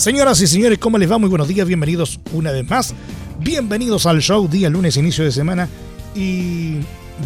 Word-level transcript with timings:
Señoras 0.00 0.40
y 0.40 0.46
señores, 0.46 0.78
¿cómo 0.78 0.96
les 0.96 1.12
va? 1.12 1.18
Muy 1.18 1.28
buenos 1.28 1.46
días, 1.46 1.68
bienvenidos 1.68 2.20
una 2.32 2.52
vez 2.52 2.66
más. 2.66 2.94
Bienvenidos 3.38 4.06
al 4.06 4.22
show, 4.22 4.48
día 4.48 4.70
lunes, 4.70 4.96
inicio 4.96 5.24
de 5.24 5.30
semana. 5.30 5.68
Y 6.14 6.76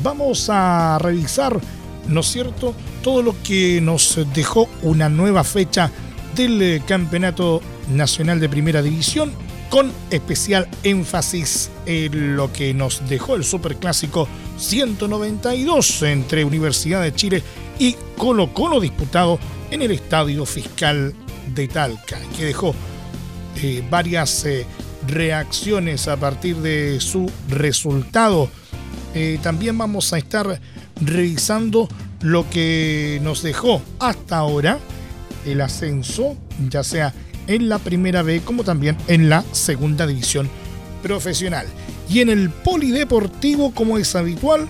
vamos 0.02 0.50
a 0.50 0.98
revisar, 0.98 1.60
¿no 2.08 2.18
es 2.18 2.26
cierto?, 2.26 2.74
todo 3.00 3.22
lo 3.22 3.36
que 3.44 3.80
nos 3.80 4.18
dejó 4.34 4.68
una 4.82 5.08
nueva 5.08 5.44
fecha 5.44 5.88
del 6.34 6.60
eh, 6.60 6.82
Campeonato 6.84 7.60
Nacional 7.92 8.40
de 8.40 8.48
Primera 8.48 8.82
División, 8.82 9.30
con 9.70 9.92
especial 10.10 10.66
énfasis 10.82 11.70
en 11.86 12.34
lo 12.34 12.52
que 12.52 12.74
nos 12.74 13.08
dejó 13.08 13.36
el 13.36 13.44
Superclásico 13.44 14.26
192 14.58 16.02
entre 16.02 16.44
Universidad 16.44 17.02
de 17.02 17.14
Chile 17.14 17.40
y 17.78 17.94
Colo 18.18 18.52
Colo 18.52 18.80
disputado 18.80 19.38
en 19.70 19.82
el 19.82 19.92
Estadio 19.92 20.44
Fiscal 20.44 21.14
de 21.54 21.68
Talca, 21.68 22.18
que 22.36 22.46
dejó 22.46 22.74
eh, 23.62 23.82
varias 23.88 24.44
eh, 24.44 24.66
reacciones 25.06 26.08
a 26.08 26.16
partir 26.16 26.56
de 26.56 27.00
su 27.00 27.30
resultado. 27.48 28.48
Eh, 29.14 29.38
también 29.42 29.78
vamos 29.78 30.12
a 30.12 30.18
estar 30.18 30.60
revisando 31.00 31.88
lo 32.20 32.48
que 32.50 33.20
nos 33.22 33.42
dejó 33.42 33.82
hasta 34.00 34.38
ahora 34.38 34.78
el 35.44 35.60
ascenso, 35.60 36.36
ya 36.68 36.82
sea 36.82 37.12
en 37.46 37.68
la 37.68 37.78
primera 37.78 38.22
B 38.22 38.40
como 38.40 38.64
también 38.64 38.96
en 39.08 39.28
la 39.28 39.44
segunda 39.52 40.06
división 40.06 40.48
profesional. 41.02 41.66
Y 42.08 42.20
en 42.20 42.30
el 42.30 42.50
polideportivo, 42.50 43.72
como 43.72 43.98
es 43.98 44.14
habitual, 44.16 44.66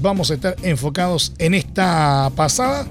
vamos 0.00 0.30
a 0.30 0.34
estar 0.34 0.56
enfocados 0.62 1.32
en 1.38 1.54
esta 1.54 2.30
pasada, 2.34 2.86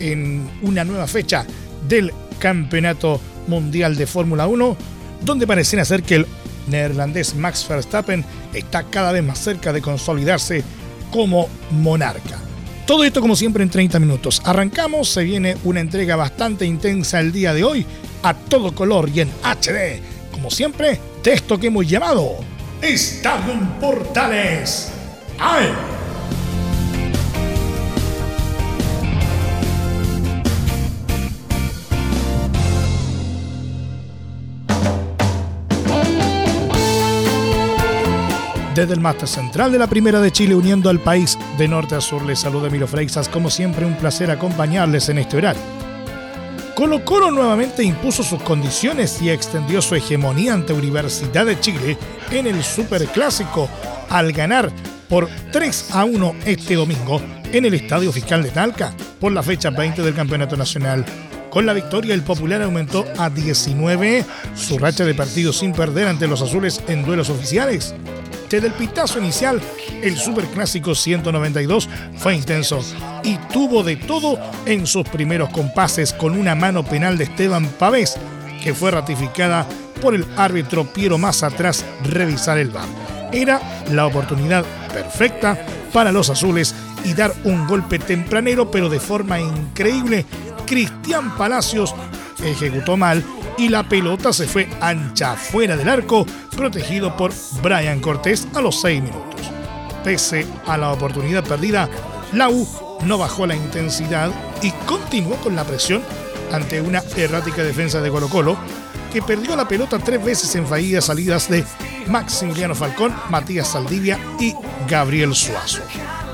en 0.00 0.48
una 0.62 0.84
nueva 0.84 1.06
fecha 1.06 1.46
del 1.88 2.12
Campeonato 2.38 3.20
Mundial 3.46 3.96
de 3.96 4.06
Fórmula 4.06 4.46
1, 4.46 4.76
donde 5.22 5.46
pareciera 5.46 5.84
ser 5.84 6.02
que 6.02 6.16
el 6.16 6.26
neerlandés 6.66 7.34
Max 7.34 7.66
Verstappen 7.68 8.24
está 8.52 8.84
cada 8.84 9.12
vez 9.12 9.22
más 9.22 9.38
cerca 9.38 9.72
de 9.72 9.82
consolidarse 9.82 10.64
como 11.10 11.48
monarca. 11.70 12.38
Todo 12.86 13.04
esto 13.04 13.20
como 13.20 13.34
siempre 13.34 13.62
en 13.62 13.70
30 13.70 13.98
minutos. 13.98 14.42
Arrancamos, 14.44 15.08
se 15.08 15.24
viene 15.24 15.56
una 15.64 15.80
entrega 15.80 16.16
bastante 16.16 16.66
intensa 16.66 17.20
el 17.20 17.32
día 17.32 17.54
de 17.54 17.64
hoy, 17.64 17.86
a 18.22 18.34
todo 18.34 18.74
color 18.74 19.08
y 19.14 19.20
en 19.20 19.30
HD. 19.42 20.02
Como 20.30 20.50
siempre, 20.50 21.00
texto 21.22 21.58
que 21.58 21.68
hemos 21.68 21.88
llamado 21.88 22.36
Estadio 22.82 23.54
Portales. 23.80 24.90
¡Ay! 25.38 25.93
Desde 38.84 38.96
el 38.96 39.00
máster 39.00 39.26
central 39.26 39.72
de 39.72 39.78
la 39.78 39.86
Primera 39.86 40.20
de 40.20 40.30
Chile, 40.30 40.54
uniendo 40.54 40.90
al 40.90 41.00
país 41.00 41.38
de 41.56 41.66
norte 41.66 41.94
a 41.94 42.02
sur, 42.02 42.22
les 42.22 42.40
saluda 42.40 42.66
Emilio 42.68 42.86
Freixas. 42.86 43.30
Como 43.30 43.48
siempre, 43.48 43.86
un 43.86 43.96
placer 43.96 44.30
acompañarles 44.30 45.08
en 45.08 45.16
este 45.16 45.38
horario. 45.38 45.62
Colo 46.74 47.02
Colo 47.02 47.30
nuevamente 47.30 47.82
impuso 47.82 48.22
sus 48.22 48.42
condiciones 48.42 49.22
y 49.22 49.30
extendió 49.30 49.80
su 49.80 49.94
hegemonía 49.94 50.52
ante 50.52 50.74
Universidad 50.74 51.46
de 51.46 51.58
Chile 51.58 51.96
en 52.30 52.46
el 52.46 52.62
Superclásico 52.62 53.70
al 54.10 54.32
ganar 54.32 54.70
por 55.08 55.30
3 55.50 55.92
a 55.92 56.04
1 56.04 56.34
este 56.44 56.74
domingo 56.74 57.22
en 57.54 57.64
el 57.64 57.72
Estadio 57.72 58.12
Fiscal 58.12 58.42
de 58.42 58.50
Talca 58.50 58.92
por 59.18 59.32
la 59.32 59.42
fecha 59.42 59.70
20 59.70 60.02
del 60.02 60.14
Campeonato 60.14 60.58
Nacional. 60.58 61.06
Con 61.48 61.64
la 61.64 61.72
victoria, 61.72 62.12
el 62.12 62.22
Popular 62.22 62.60
aumentó 62.60 63.06
a 63.16 63.30
19 63.30 64.26
su 64.54 64.76
racha 64.76 65.06
de 65.06 65.14
partidos 65.14 65.56
sin 65.56 65.72
perder 65.72 66.08
ante 66.08 66.26
los 66.26 66.42
azules 66.42 66.82
en 66.86 67.02
duelos 67.02 67.30
oficiales. 67.30 67.94
Desde 68.54 68.68
el 68.68 68.74
pitazo 68.74 69.18
inicial, 69.18 69.60
el 70.00 70.16
Superclásico 70.16 70.94
192 70.94 71.88
fue 72.16 72.36
intenso 72.36 72.78
y 73.24 73.36
tuvo 73.52 73.82
de 73.82 73.96
todo 73.96 74.38
en 74.64 74.86
sus 74.86 75.08
primeros 75.08 75.48
compases 75.48 76.12
con 76.12 76.38
una 76.38 76.54
mano 76.54 76.84
penal 76.84 77.18
de 77.18 77.24
Esteban 77.24 77.66
Pavés, 77.66 78.14
que 78.62 78.72
fue 78.72 78.92
ratificada 78.92 79.66
por 80.00 80.14
el 80.14 80.24
árbitro 80.36 80.84
Piero 80.84 81.18
más 81.18 81.42
atrás 81.42 81.84
revisar 82.04 82.58
el 82.58 82.70
VAR. 82.70 82.86
Era 83.32 83.60
la 83.90 84.06
oportunidad 84.06 84.64
perfecta 84.92 85.58
para 85.92 86.12
los 86.12 86.30
azules 86.30 86.76
y 87.04 87.12
dar 87.12 87.34
un 87.42 87.66
golpe 87.66 87.98
tempranero, 87.98 88.70
pero 88.70 88.88
de 88.88 89.00
forma 89.00 89.40
increíble, 89.40 90.26
Cristian 90.64 91.36
Palacios 91.36 91.92
ejecutó 92.40 92.96
mal 92.96 93.24
y 93.56 93.68
la 93.68 93.88
pelota 93.88 94.32
se 94.32 94.46
fue 94.46 94.68
ancha 94.80 95.34
fuera 95.36 95.76
del 95.76 95.88
arco, 95.88 96.26
protegido 96.56 97.16
por 97.16 97.32
Brian 97.62 98.00
Cortés 98.00 98.48
a 98.54 98.60
los 98.60 98.80
6 98.80 99.02
minutos. 99.02 99.40
Pese 100.02 100.46
a 100.66 100.76
la 100.76 100.92
oportunidad 100.92 101.44
perdida, 101.44 101.88
la 102.32 102.48
U 102.48 102.66
no 103.04 103.18
bajó 103.18 103.46
la 103.46 103.54
intensidad 103.54 104.30
y 104.62 104.70
continuó 104.86 105.36
con 105.36 105.56
la 105.56 105.64
presión 105.64 106.02
ante 106.52 106.80
una 106.80 107.02
errática 107.16 107.62
defensa 107.62 108.00
de 108.00 108.10
Colo 108.10 108.28
Colo, 108.28 108.56
que 109.12 109.22
perdió 109.22 109.56
la 109.56 109.68
pelota 109.68 109.98
tres 109.98 110.24
veces 110.24 110.54
en 110.56 110.66
fallidas 110.66 111.06
salidas 111.06 111.48
de 111.48 111.64
Maximiliano 112.08 112.74
Falcón, 112.74 113.14
Matías 113.30 113.68
Saldivia 113.68 114.18
y 114.40 114.54
Gabriel 114.88 115.34
Suazo. 115.34 115.82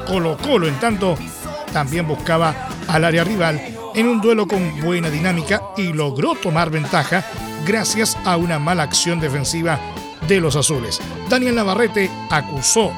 Colo 0.06 0.36
Colo, 0.38 0.66
en 0.66 0.78
tanto, 0.80 1.16
también 1.72 2.08
buscaba 2.08 2.68
al 2.88 3.04
área 3.04 3.24
rival 3.24 3.69
en 3.94 4.06
un 4.08 4.20
duelo 4.20 4.46
con 4.46 4.80
buena 4.80 5.10
dinámica 5.10 5.62
y 5.76 5.92
logró 5.92 6.34
tomar 6.34 6.70
ventaja 6.70 7.24
gracias 7.66 8.16
a 8.24 8.36
una 8.36 8.58
mala 8.58 8.82
acción 8.82 9.20
defensiva 9.20 9.78
de 10.28 10.40
los 10.40 10.56
azules. 10.56 11.00
Daniel 11.28 11.56
Navarrete 11.56 12.10
acusó 12.30 12.92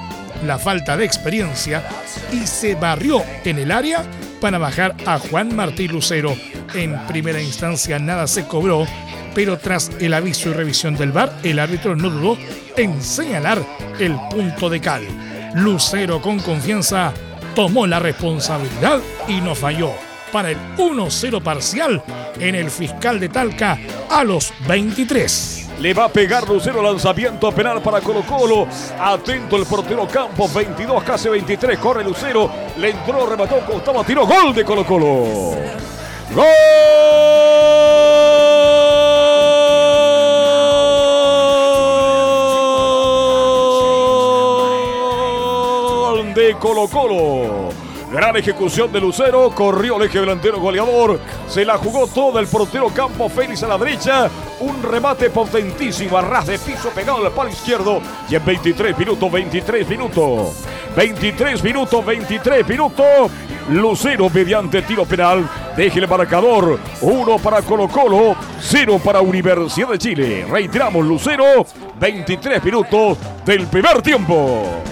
la 0.44 0.58
falta 0.58 0.96
de 0.96 1.04
experiencia 1.04 1.84
y 2.32 2.46
se 2.46 2.74
barrió 2.74 3.22
en 3.44 3.58
el 3.58 3.70
área 3.70 4.04
para 4.40 4.58
bajar 4.58 4.96
a 5.06 5.18
Juan 5.18 5.54
Martí 5.54 5.88
Lucero. 5.88 6.34
En 6.74 6.98
primera 7.06 7.40
instancia 7.40 7.98
nada 7.98 8.26
se 8.26 8.46
cobró, 8.46 8.86
pero 9.34 9.58
tras 9.58 9.90
el 10.00 10.14
aviso 10.14 10.50
y 10.50 10.52
revisión 10.52 10.96
del 10.96 11.12
VAR, 11.12 11.32
el 11.42 11.58
árbitro 11.58 11.94
no 11.96 12.10
dudó 12.10 12.38
en 12.76 13.02
señalar 13.02 13.64
el 13.98 14.16
punto 14.30 14.68
de 14.68 14.80
cal. 14.80 15.02
Lucero 15.54 16.20
con 16.20 16.40
confianza 16.40 17.12
tomó 17.54 17.86
la 17.86 17.98
responsabilidad 17.98 19.00
y 19.28 19.40
no 19.40 19.54
falló 19.54 19.92
para 20.32 20.50
el 20.50 20.58
1-0 20.78 21.42
parcial 21.42 22.02
en 22.40 22.54
el 22.54 22.70
fiscal 22.70 23.20
de 23.20 23.28
Talca 23.28 23.78
a 24.10 24.24
los 24.24 24.52
23. 24.66 25.68
Le 25.78 25.94
va 25.94 26.04
a 26.04 26.08
pegar 26.08 26.48
Lucero 26.48 26.82
lanzamiento 26.82 27.52
penal 27.52 27.82
para 27.82 28.00
Colo 28.00 28.22
Colo. 28.22 28.66
Atento 29.00 29.56
el 29.56 29.66
portero 29.66 30.06
Campos, 30.06 30.54
22, 30.54 31.02
casi 31.02 31.28
23. 31.28 31.78
Corre 31.78 32.04
Lucero. 32.04 32.50
Le 32.78 32.90
entró, 32.90 33.26
remató, 33.26 33.58
costaba, 33.66 34.04
tiro. 34.04 34.26
Gol 34.26 34.54
de 34.54 34.64
Colo 34.64 34.86
Colo. 34.86 35.06
Gol 46.14 46.34
de 46.34 46.56
Colo 46.60 46.88
Colo. 46.88 47.61
Gran 48.12 48.36
ejecución 48.36 48.92
de 48.92 49.00
Lucero, 49.00 49.50
corrió 49.54 49.96
el 49.96 50.02
eje 50.02 50.20
delantero 50.20 50.60
goleador, 50.60 51.18
se 51.48 51.64
la 51.64 51.78
jugó 51.78 52.06
todo 52.06 52.38
el 52.38 52.46
portero 52.46 52.90
Campo 52.90 53.26
Félix 53.30 53.62
a 53.62 53.68
la 53.68 53.78
derecha, 53.78 54.28
un 54.60 54.82
remate 54.82 55.30
potentísimo, 55.30 56.18
arras 56.18 56.46
de 56.46 56.58
piso 56.58 56.90
pegado 56.90 57.24
al 57.24 57.32
palo 57.32 57.48
izquierdo 57.48 58.02
y 58.28 58.34
en 58.34 58.44
23 58.44 58.98
minutos, 58.98 59.32
23 59.32 59.88
minutos, 59.88 60.56
23 60.94 61.64
minutos, 61.64 62.04
23 62.04 62.68
minutos, 62.68 63.30
Lucero 63.70 64.28
mediante 64.28 64.82
tiro 64.82 65.06
penal, 65.06 65.48
deje 65.74 66.00
el 66.00 66.06
marcador, 66.06 66.78
uno 67.00 67.38
para 67.38 67.62
Colo 67.62 67.88
Colo, 67.88 68.36
cero 68.60 69.00
para 69.02 69.22
Universidad 69.22 69.88
de 69.88 69.98
Chile. 69.98 70.46
Reiteramos 70.50 71.06
Lucero, 71.06 71.64
23 71.98 72.62
minutos 72.62 73.16
del 73.46 73.66
primer 73.68 74.02
tiempo. 74.02 74.82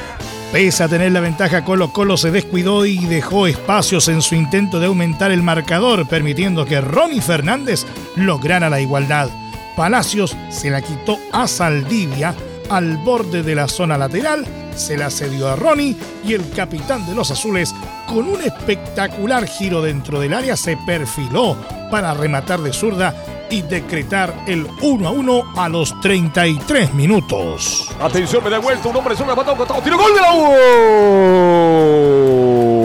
Pese 0.53 0.83
a 0.83 0.89
tener 0.89 1.13
la 1.13 1.21
ventaja, 1.21 1.65
Colo 1.65 1.93
Colo 1.93 2.17
se 2.17 2.33
descuidó 2.33 2.85
y 2.85 3.07
dejó 3.07 3.47
espacios 3.47 4.09
en 4.09 4.21
su 4.21 4.35
intento 4.35 4.81
de 4.81 4.87
aumentar 4.87 5.31
el 5.31 5.45
marcador, 5.45 6.09
permitiendo 6.09 6.65
que 6.65 6.81
Ronnie 6.81 7.23
Fernández 7.23 7.87
lograra 8.17 8.69
la 8.69 8.81
igualdad. 8.81 9.29
Palacios 9.77 10.37
se 10.49 10.71
la 10.71 10.83
quitó 10.83 11.19
a 11.31 11.47
Saldivia 11.47 12.35
al 12.69 12.97
borde 12.97 13.45
de 13.45 13.55
la 13.55 13.69
zona 13.69 13.97
lateral, 13.97 14.45
se 14.75 14.97
la 14.97 15.11
cedió 15.11 15.49
a 15.49 15.57
Ronnie 15.57 15.97
y 16.25 16.35
el 16.35 16.51
capitán 16.51 17.07
de 17.07 17.15
los 17.15 17.31
azules, 17.31 17.73
con 18.09 18.29
un 18.29 18.43
espectacular 18.43 19.47
giro 19.47 19.83
dentro 19.83 20.19
del 20.19 20.35
área, 20.35 20.57
se 20.57 20.77
perfiló 20.77 21.57
para 21.93 22.13
rematar 22.13 22.61
de 22.61 22.73
zurda 22.73 23.15
y 23.51 23.63
decretar 23.63 24.45
el 24.47 24.67
1 24.81 25.09
a 25.09 25.11
1 25.11 25.53
a 25.57 25.69
los 25.69 26.01
33 26.01 26.95
minutos. 26.95 27.91
Atención, 28.01 28.43
me 28.45 28.51
da 28.51 28.59
vuelta, 28.59 28.89
un 28.89 28.97
hombre 28.97 29.17
sobre 29.17 29.35
matado, 29.35 29.57
costado, 29.57 29.83
tiro, 29.83 29.99
gol 29.99 30.15
de 30.15 30.21
la 30.21 30.35
U. 30.35 30.41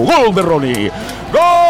Gol 0.06 0.36
de 0.36 0.42
Ronnie. 0.42 0.92
Gol. 1.32 1.65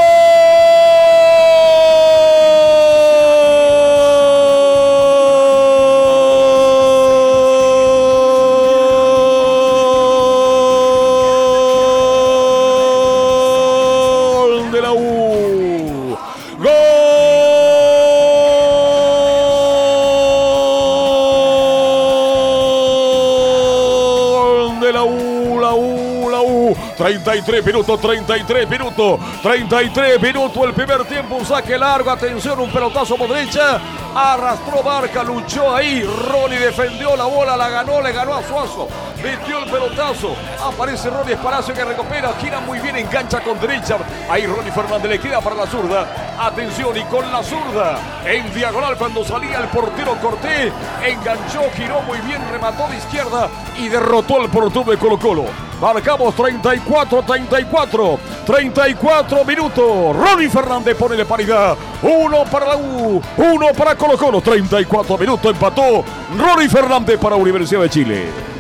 La 24.92 25.04
U, 25.04 25.60
la 25.60 25.74
U, 25.74 26.30
la 26.30 26.42
U. 26.42 26.76
33 26.98 27.66
minutos, 27.66 28.00
33 28.00 28.70
minutos, 28.70 29.20
33 29.42 30.22
minutos 30.22 30.64
el 30.64 30.74
primer 30.74 31.06
tiempo, 31.06 31.36
un 31.36 31.46
saque 31.46 31.78
largo, 31.78 32.12
atención, 32.12 32.60
un 32.60 32.72
pelotazo 32.72 33.16
por 33.16 33.30
derecha, 33.30 33.80
arrastró 34.16 34.82
Barca, 34.84 35.24
luchó 35.24 35.76
ahí, 35.76 36.04
Ronnie 36.04 36.60
defendió 36.60 37.16
la 37.16 37.26
bola, 37.26 37.58
la 37.58 37.70
ganó, 37.70 38.02
le 38.02 38.12
ganó 38.12 38.36
a 38.36 38.44
Suazo, 38.44 38.88
metió 39.26 39.58
el 39.58 39.72
pelotazo, 39.72 40.36
aparece 40.64 41.10
Ronnie 41.10 41.34
Espalacio 41.34 41.74
que 41.74 41.84
recupera, 41.84 42.32
gira 42.40 42.60
muy 42.60 42.78
bien, 42.80 42.96
engancha 42.96 43.42
con 43.42 43.60
derecha, 43.60 43.98
ahí 44.30 44.46
Ronnie 44.46 44.72
Fernández 44.72 45.10
le 45.10 45.20
queda 45.20 45.42
para 45.42 45.56
la 45.56 45.66
zurda, 45.66 46.06
atención 46.40 46.96
y 46.96 47.04
con 47.06 47.32
la 47.32 47.42
zurda, 47.42 47.98
en 48.24 48.54
diagonal 48.54 48.96
cuando 48.98 49.26
salía 49.26 49.58
el 49.58 49.68
portero 49.70 50.16
Cortés, 50.22 50.72
enganchó, 51.04 51.64
giró 51.76 52.02
muy 52.04 52.20
bien, 52.20 52.40
remató 52.52 52.88
de 52.88 52.98
izquierda 52.98 53.50
y 53.80 53.88
derrotó 53.88 54.42
al 54.42 54.50
portero 54.50 54.84
de 54.84 54.98
Colo 54.98 55.18
Colo. 55.18 55.46
Marcamos 55.82 56.34
34, 56.36 57.24
34, 57.24 58.20
34 58.46 59.44
minutos. 59.44 60.16
Ronnie 60.16 60.50
Fernández 60.50 60.96
pone 60.96 61.18
de 61.18 61.26
paridad. 61.26 61.76
Uno 62.02 62.46
para 62.46 62.68
la 62.68 62.78
U, 62.78 63.22
uno 63.38 63.68
para 63.78 63.96
Colo 63.96 64.18
Colo. 64.18 64.40
34 64.40 65.18
minutos 65.18 65.52
empató 65.52 66.04
Ronnie 66.38 66.70
Fernández 66.70 67.20
para 67.20 67.36
Universidad 67.36 67.82
de 67.82 67.90
Chile. 67.90 68.55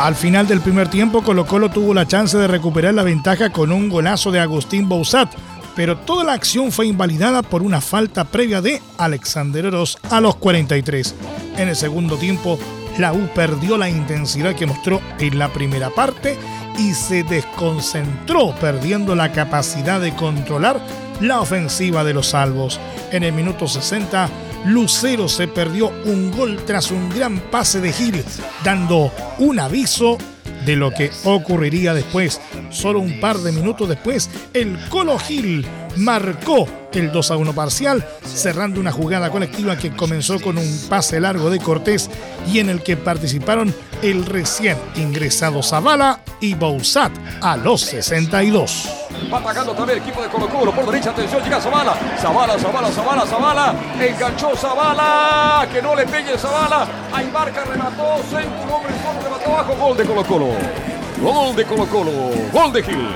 Al 0.00 0.16
final 0.16 0.46
del 0.46 0.62
primer 0.62 0.88
tiempo, 0.88 1.22
Colo 1.22 1.44
Colo 1.44 1.68
tuvo 1.68 1.92
la 1.92 2.08
chance 2.08 2.38
de 2.38 2.48
recuperar 2.48 2.94
la 2.94 3.02
ventaja 3.02 3.50
con 3.50 3.70
un 3.70 3.90
golazo 3.90 4.30
de 4.30 4.40
Agustín 4.40 4.88
Bouzat, 4.88 5.30
pero 5.76 5.98
toda 5.98 6.24
la 6.24 6.32
acción 6.32 6.72
fue 6.72 6.86
invalidada 6.86 7.42
por 7.42 7.62
una 7.62 7.82
falta 7.82 8.24
previa 8.24 8.62
de 8.62 8.80
Alexander 8.96 9.66
Oroz 9.66 9.98
a 10.08 10.22
los 10.22 10.36
43. 10.36 11.14
En 11.58 11.68
el 11.68 11.76
segundo 11.76 12.16
tiempo, 12.16 12.58
la 12.96 13.12
U 13.12 13.28
perdió 13.34 13.76
la 13.76 13.90
intensidad 13.90 14.54
que 14.54 14.64
mostró 14.64 15.02
en 15.18 15.38
la 15.38 15.52
primera 15.52 15.90
parte 15.90 16.38
y 16.78 16.94
se 16.94 17.22
desconcentró 17.22 18.54
perdiendo 18.54 19.14
la 19.14 19.32
capacidad 19.32 20.00
de 20.00 20.14
controlar 20.14 20.80
la 21.20 21.42
ofensiva 21.42 22.04
de 22.04 22.14
los 22.14 22.28
salvos. 22.28 22.80
En 23.12 23.22
el 23.22 23.34
minuto 23.34 23.68
60, 23.68 24.30
Lucero 24.64 25.28
se 25.28 25.48
perdió 25.48 25.92
un 26.04 26.30
gol 26.30 26.58
tras 26.66 26.90
un 26.90 27.08
gran 27.10 27.38
pase 27.38 27.80
de 27.80 27.92
Gil, 27.92 28.24
dando 28.64 29.12
un 29.38 29.58
aviso 29.58 30.18
de 30.66 30.76
lo 30.76 30.90
que 30.90 31.10
ocurriría 31.24 31.94
después. 31.94 32.40
Solo 32.70 33.00
un 33.00 33.20
par 33.20 33.38
de 33.38 33.52
minutos 33.52 33.88
después, 33.88 34.30
el 34.54 34.78
Colo 34.88 35.18
Gil 35.18 35.66
marcó 35.96 36.68
el 36.92 37.12
2 37.12 37.30
a 37.30 37.36
1 37.36 37.52
parcial, 37.52 38.06
cerrando 38.24 38.80
una 38.80 38.92
jugada 38.92 39.30
colectiva 39.30 39.76
que 39.76 39.94
comenzó 39.94 40.40
con 40.40 40.58
un 40.58 40.80
pase 40.88 41.20
largo 41.20 41.50
de 41.50 41.58
Cortés 41.58 42.10
y 42.46 42.58
en 42.58 42.70
el 42.70 42.82
que 42.82 42.96
participaron 42.96 43.74
el 44.02 44.24
recién 44.24 44.76
ingresado 44.96 45.62
Zavala 45.62 46.20
y 46.40 46.54
Bouzat 46.54 47.12
a 47.42 47.56
los 47.56 47.82
62. 47.82 48.88
Va 49.32 49.38
atacando 49.38 49.72
también 49.72 49.98
el 49.98 50.04
equipo 50.04 50.22
de 50.22 50.28
Colo 50.28 50.48
Colo. 50.48 50.72
Por 50.72 50.86
derecha, 50.86 51.10
atención, 51.10 51.42
llega 51.42 51.60
Zavala. 51.60 51.94
Zavala, 52.18 52.58
Zavala, 52.58 52.90
Zavala, 52.90 53.26
Zavala. 53.26 53.74
Enganchó 54.00 54.56
Zavala. 54.56 55.68
Que 55.70 55.82
no 55.82 55.94
le 55.94 56.06
pegue 56.06 56.38
Zavala. 56.38 56.88
Ahí 57.12 57.30
marca, 57.32 57.64
remató. 57.64 58.02
Un 58.02 58.72
hombre 58.72 58.92
remató 59.22 59.50
abajo. 59.50 59.76
Gol 59.76 59.96
de 59.96 60.04
Colo 60.04 60.24
Colo. 60.24 60.89
Gol 61.22 61.54
de 61.54 61.64
Colo 61.66 61.86
Colo. 61.86 62.12
Gol 62.50 62.72
de 62.72 62.82
Gil. 62.82 63.08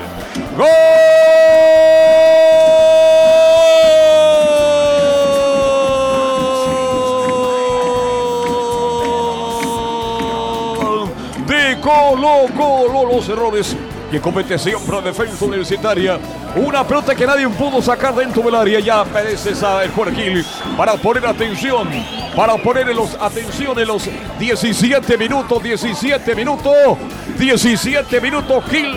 Gol. 0.55 0.67
de 11.47 11.79
Colo 11.81 12.45
Colo 12.55 13.05
los 13.11 13.27
errores 13.27 13.75
que 14.11 14.21
comete 14.21 14.59
siempre 14.59 14.95
la 14.95 15.01
defensa 15.01 15.43
universitaria. 15.43 16.19
Una 16.55 16.85
pelota 16.85 17.15
que 17.15 17.25
nadie 17.25 17.49
pudo 17.49 17.81
sacar 17.81 18.13
dentro 18.13 18.43
del 18.43 18.53
área. 18.53 18.79
Ya 18.79 18.99
aparece 18.99 19.49
el 19.49 19.91
juez 19.91 20.15
Gil 20.15 20.45
para 20.77 20.93
poner 20.93 21.25
atención. 21.25 21.89
Para 22.35 22.57
poner 22.57 22.89
en 22.89 22.97
los 22.97 23.15
atención 23.15 23.79
en 23.79 23.87
los 23.87 24.09
17 24.37 25.17
minutos. 25.17 25.63
17 25.63 26.35
minutos. 26.35 26.97
17 27.39 28.19
minutos 28.19 28.63
Gil. 28.69 28.93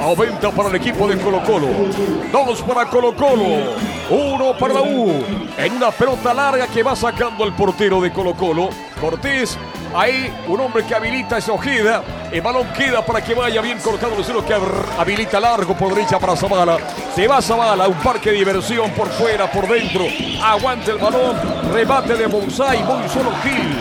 Aumenta 0.00 0.50
para 0.50 0.70
el 0.70 0.76
equipo 0.76 1.06
de 1.06 1.18
Colo 1.18 1.42
Colo. 1.42 1.68
Dos 2.32 2.62
para 2.62 2.86
Colo 2.86 3.14
Colo. 3.14 3.74
Uno 4.08 4.56
para 4.58 4.74
la 4.74 4.82
U. 4.82 5.22
En 5.58 5.72
una 5.72 5.90
pelota 5.90 6.32
larga 6.32 6.66
que 6.66 6.82
va 6.82 6.96
sacando 6.96 7.44
el 7.44 7.52
portero 7.52 8.00
de 8.00 8.10
Colo 8.10 8.34
Colo. 8.34 8.70
Cortés 9.00 9.58
Ahí 9.96 10.30
un 10.46 10.60
hombre 10.60 10.84
que 10.84 10.94
habilita 10.94 11.38
esa 11.38 11.52
ojeda. 11.52 12.02
El 12.30 12.42
balón 12.42 12.66
queda 12.74 13.04
para 13.04 13.22
que 13.24 13.34
vaya 13.34 13.62
bien 13.62 13.78
colocado 13.78 14.14
Lucero 14.14 14.44
que 14.44 14.54
habilita 14.98 15.40
largo 15.40 15.74
por 15.74 15.94
derecha 15.94 16.18
para 16.18 16.36
Zavala. 16.36 16.76
Se 17.14 17.26
va 17.26 17.40
Zavala, 17.40 17.88
un 17.88 17.96
parque 18.00 18.30
de 18.30 18.36
diversión 18.36 18.90
por 18.90 19.08
fuera, 19.08 19.50
por 19.50 19.66
dentro. 19.66 20.04
Aguanta 20.42 20.90
el 20.90 20.98
balón. 20.98 21.36
Rebate 21.72 22.14
de 22.14 22.26
Bonsai. 22.26 22.82
Muy 22.84 23.08
solo 23.08 23.30
Gil. 23.42 23.74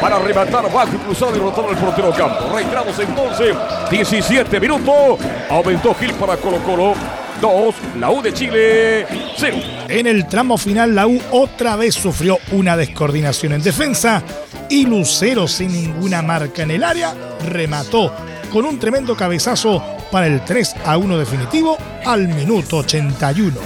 Para 0.00 0.18
rematar 0.18 0.72
bajo 0.72 0.92
y 0.92 0.98
cruzado 0.98 1.36
y 1.36 1.38
rotar 1.38 1.66
el 1.70 1.76
portero 1.76 2.10
campo. 2.10 2.52
Reiteramos 2.52 2.98
entonces. 2.98 3.56
17 3.92 4.58
minutos. 4.58 5.20
Aumentó 5.48 5.94
Gil 5.94 6.14
para 6.14 6.36
Colo 6.36 6.58
Colo. 6.64 6.94
2, 7.40 7.74
la 8.00 8.10
U 8.10 8.22
de 8.22 8.32
Chile, 8.32 9.06
0. 9.36 9.56
En 9.88 10.06
el 10.06 10.26
tramo 10.26 10.56
final, 10.56 10.94
la 10.94 11.06
U 11.06 11.20
otra 11.30 11.76
vez 11.76 11.94
sufrió 11.94 12.38
una 12.52 12.76
descoordinación 12.76 13.52
en 13.52 13.62
defensa 13.62 14.22
y 14.68 14.86
Lucero, 14.86 15.46
sin 15.48 15.72
ninguna 15.72 16.22
marca 16.22 16.62
en 16.62 16.70
el 16.70 16.84
área, 16.84 17.14
remató 17.46 18.12
con 18.52 18.64
un 18.64 18.78
tremendo 18.78 19.16
cabezazo 19.16 19.82
para 20.10 20.26
el 20.26 20.44
3 20.44 20.76
a 20.84 20.96
1 20.96 21.18
definitivo 21.18 21.76
al 22.04 22.28
minuto 22.28 22.78
81. 22.78 23.56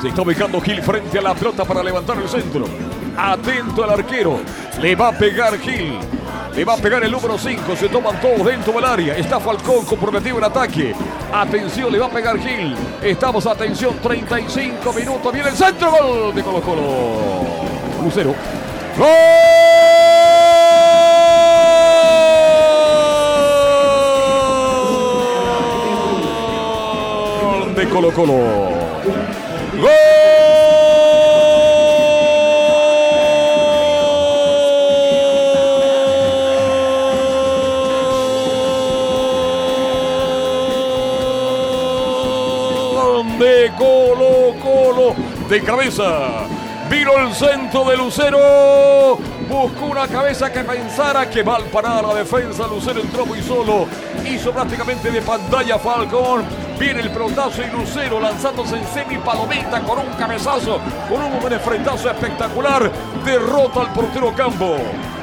Se 0.00 0.08
está 0.08 0.22
ubicando 0.22 0.60
Gil 0.60 0.82
frente 0.82 1.18
a 1.18 1.22
la 1.22 1.34
pelota 1.34 1.64
para 1.64 1.82
levantar 1.82 2.16
el 2.18 2.28
centro. 2.28 2.64
Atento 3.16 3.84
al 3.84 3.90
arquero. 3.90 4.40
Le 4.80 4.94
va 4.94 5.08
a 5.08 5.12
pegar 5.12 5.58
Gil. 5.58 5.98
Le 6.54 6.64
va 6.64 6.74
a 6.74 6.76
pegar 6.76 7.02
el 7.04 7.10
número 7.10 7.38
5. 7.38 7.76
Se 7.76 7.88
toman 7.88 8.20
todos 8.20 8.44
dentro 8.46 8.72
del 8.72 8.84
área. 8.84 9.16
Está 9.16 9.38
Falcón 9.40 9.84
comprometido 9.84 10.38
en 10.38 10.44
ataque. 10.44 10.94
Atención, 11.32 11.92
le 11.92 11.98
va 11.98 12.06
a 12.06 12.10
pegar 12.10 12.38
Gil. 12.38 12.74
Estamos, 13.02 13.46
atención, 13.46 13.96
35 14.02 14.92
minutos. 14.92 15.32
Viene 15.32 15.48
el 15.50 15.56
centro. 15.56 15.90
Gol 15.90 16.34
de 16.34 16.42
Colo 16.42 16.60
Colo. 16.60 16.82
Lucero. 18.02 18.34
¡Gol! 18.98 19.91
Colo 27.88 28.12
Colo. 28.12 28.32
¡Gol! 29.80 29.88
de 43.38 43.72
Colo 43.76 44.54
Colo 44.62 45.14
de 45.48 45.60
cabeza. 45.62 46.46
Vino 46.88 47.12
el 47.18 47.32
centro 47.32 47.84
de 47.84 47.96
Lucero. 47.96 49.18
Buscó 49.48 49.86
una 49.86 50.06
cabeza 50.06 50.52
que 50.52 50.60
pensara 50.60 51.28
que 51.28 51.42
mal 51.42 51.64
parada 51.64 52.02
la 52.02 52.14
defensa. 52.14 52.66
Lucero 52.66 53.00
entró 53.00 53.26
muy 53.26 53.40
solo. 53.42 53.86
Hizo 54.24 54.52
prácticamente 54.52 55.10
de 55.10 55.22
pantalla 55.22 55.78
Falcón. 55.78 56.44
Viene 56.78 57.00
el 57.00 57.10
pelotazo 57.10 57.62
y 57.62 57.70
Lucero 57.70 58.20
lanzándose 58.20 58.76
en 58.76 58.86
semi 58.86 59.18
palomita 59.18 59.80
con 59.80 59.98
un 59.98 60.12
cabezazo, 60.14 60.80
con 61.08 61.22
un 61.22 61.40
buen 61.40 61.52
enfrentazo 61.52 62.10
espectacular. 62.10 62.90
Derrota 63.24 63.80
al 63.82 63.92
portero 63.92 64.32
Campo. 64.34 64.76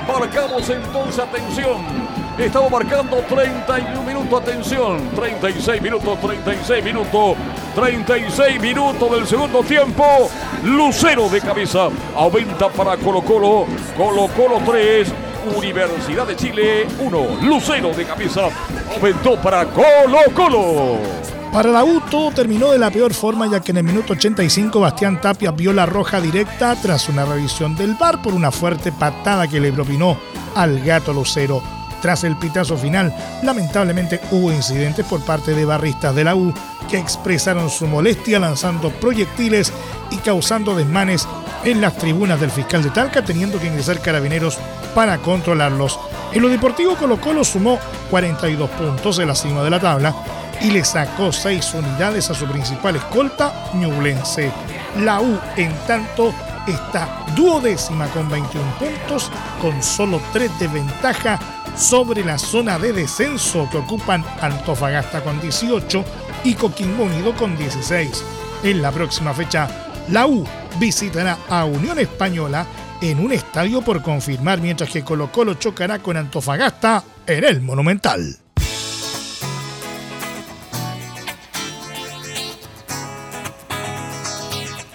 Marcamos 0.08 0.70
entonces 0.70 1.20
atención. 1.20 2.10
Estamos 2.40 2.72
marcando 2.72 3.18
31 3.18 4.02
minutos, 4.04 4.42
atención. 4.42 5.10
36 5.14 5.82
minutos, 5.82 6.20
36 6.22 6.84
minutos, 6.84 7.36
36 7.76 8.62
minutos 8.62 9.12
del 9.12 9.28
segundo 9.28 9.62
tiempo. 9.62 10.30
Lucero 10.64 11.28
de 11.28 11.42
cabeza. 11.42 11.90
Aumenta 12.16 12.70
para 12.70 12.96
Colo 12.96 13.22
Colo. 13.22 13.66
Colo 13.98 14.30
Colo 14.36 14.62
3. 14.66 15.14
Universidad 15.58 16.26
de 16.28 16.36
Chile 16.38 16.88
1. 17.00 17.28
Lucero 17.42 17.90
de 17.90 18.06
cabeza. 18.06 18.48
Aumentó 18.96 19.36
para 19.42 19.66
Colo 19.66 20.20
Colo. 20.34 21.39
Para 21.52 21.72
la 21.72 21.84
U 21.84 22.00
todo 22.12 22.32
terminó 22.32 22.72
de 22.72 22.78
la 22.78 22.92
peor 22.92 23.12
forma 23.14 23.48
ya 23.48 23.60
que 23.60 23.72
en 23.72 23.78
el 23.78 23.84
minuto 23.84 24.14
85 24.14 24.80
Bastián 24.80 25.20
Tapia 25.20 25.52
vio 25.52 25.74
la 25.74 25.88
roja 25.88 26.22
directa 26.22 26.76
tras 26.80 27.10
una 27.10 27.26
revisión 27.26 27.76
del 27.76 27.96
bar 27.96 28.22
por 28.22 28.36
una 28.36 28.52
fuerte 28.52 28.92
patada 28.92 29.48
que 29.48 29.60
le 29.60 29.72
propinó 29.72 30.16
al 30.56 30.80
gato 30.82 31.12
Lucero 31.12 31.64
tras 32.02 32.24
el 32.24 32.38
pitazo 32.38 32.78
final, 32.78 33.14
lamentablemente 33.44 34.22
hubo 34.32 34.52
incidentes 34.52 35.06
por 35.06 35.22
parte 35.22 35.54
de 35.54 35.66
barristas 35.66 36.16
de 36.16 36.24
la 36.24 36.36
U 36.36 36.54
que 36.90 36.98
expresaron 36.98 37.70
su 37.70 37.88
molestia 37.88 38.40
lanzando 38.40 38.90
proyectiles 38.90 39.74
y 40.12 40.18
causando 40.18 40.76
desmanes 40.76 41.28
en 41.66 41.82
las 41.82 41.98
tribunas 41.98 42.40
del 42.40 42.52
fiscal 42.52 42.84
de 42.84 42.90
Talca, 42.92 43.24
teniendo 43.26 43.60
que 43.60 43.68
ingresar 43.68 44.00
carabineros 44.02 44.58
para 44.96 45.18
controlarlos. 45.18 46.00
En 46.32 46.42
lo 46.42 46.48
deportivo 46.48 46.96
Colo 46.96 47.20
Colo 47.20 47.44
sumó 47.44 47.80
42 48.10 48.70
puntos 48.70 49.20
en 49.20 49.28
la 49.28 49.36
cima 49.36 49.62
de 49.62 49.70
la 49.70 49.80
tabla 49.80 50.16
y 50.62 50.72
le 50.72 50.84
sacó 50.84 51.32
6 51.32 51.74
unidades 51.74 52.30
a 52.30 52.34
su 52.34 52.46
principal 52.46 52.96
escolta, 52.96 53.72
Ñublense. 53.74 54.52
La 54.98 55.22
U, 55.22 55.40
en 55.56 55.74
tanto, 55.88 56.34
está 56.68 57.26
duodécima 57.36 58.08
con 58.08 58.30
21 58.30 58.66
puntos, 58.78 59.32
con 59.62 59.82
solo 59.82 60.22
3 60.34 60.60
de 60.60 60.68
ventaja 60.68 61.40
sobre 61.76 62.24
la 62.24 62.38
zona 62.38 62.78
de 62.78 62.94
descenso 62.94 63.68
que 63.72 63.78
ocupan 63.78 64.24
Antofagasta 64.42 65.24
con 65.24 65.40
18 65.40 66.04
y 66.44 66.54
Coquimbo 66.56 67.04
Unido 67.04 67.34
con 67.36 67.58
16. 67.58 68.24
En 68.64 68.82
la 68.82 68.92
próxima 68.92 69.34
fecha, 69.34 69.70
la 70.10 70.28
U 70.28 70.46
visitará 70.80 71.38
a 71.50 71.66
Unión 71.66 72.00
Española 72.00 72.66
en 73.02 73.20
un 73.20 73.32
estadio 73.32 73.82
por 73.82 74.02
confirmar, 74.02 74.60
mientras 74.60 74.90
que 74.90 75.04
Colo 75.04 75.32
Colo 75.32 75.54
chocará 75.54 76.00
con 76.00 76.18
Antofagasta 76.18 77.04
en 77.26 77.44
el 77.46 77.62
Monumental. 77.62 78.38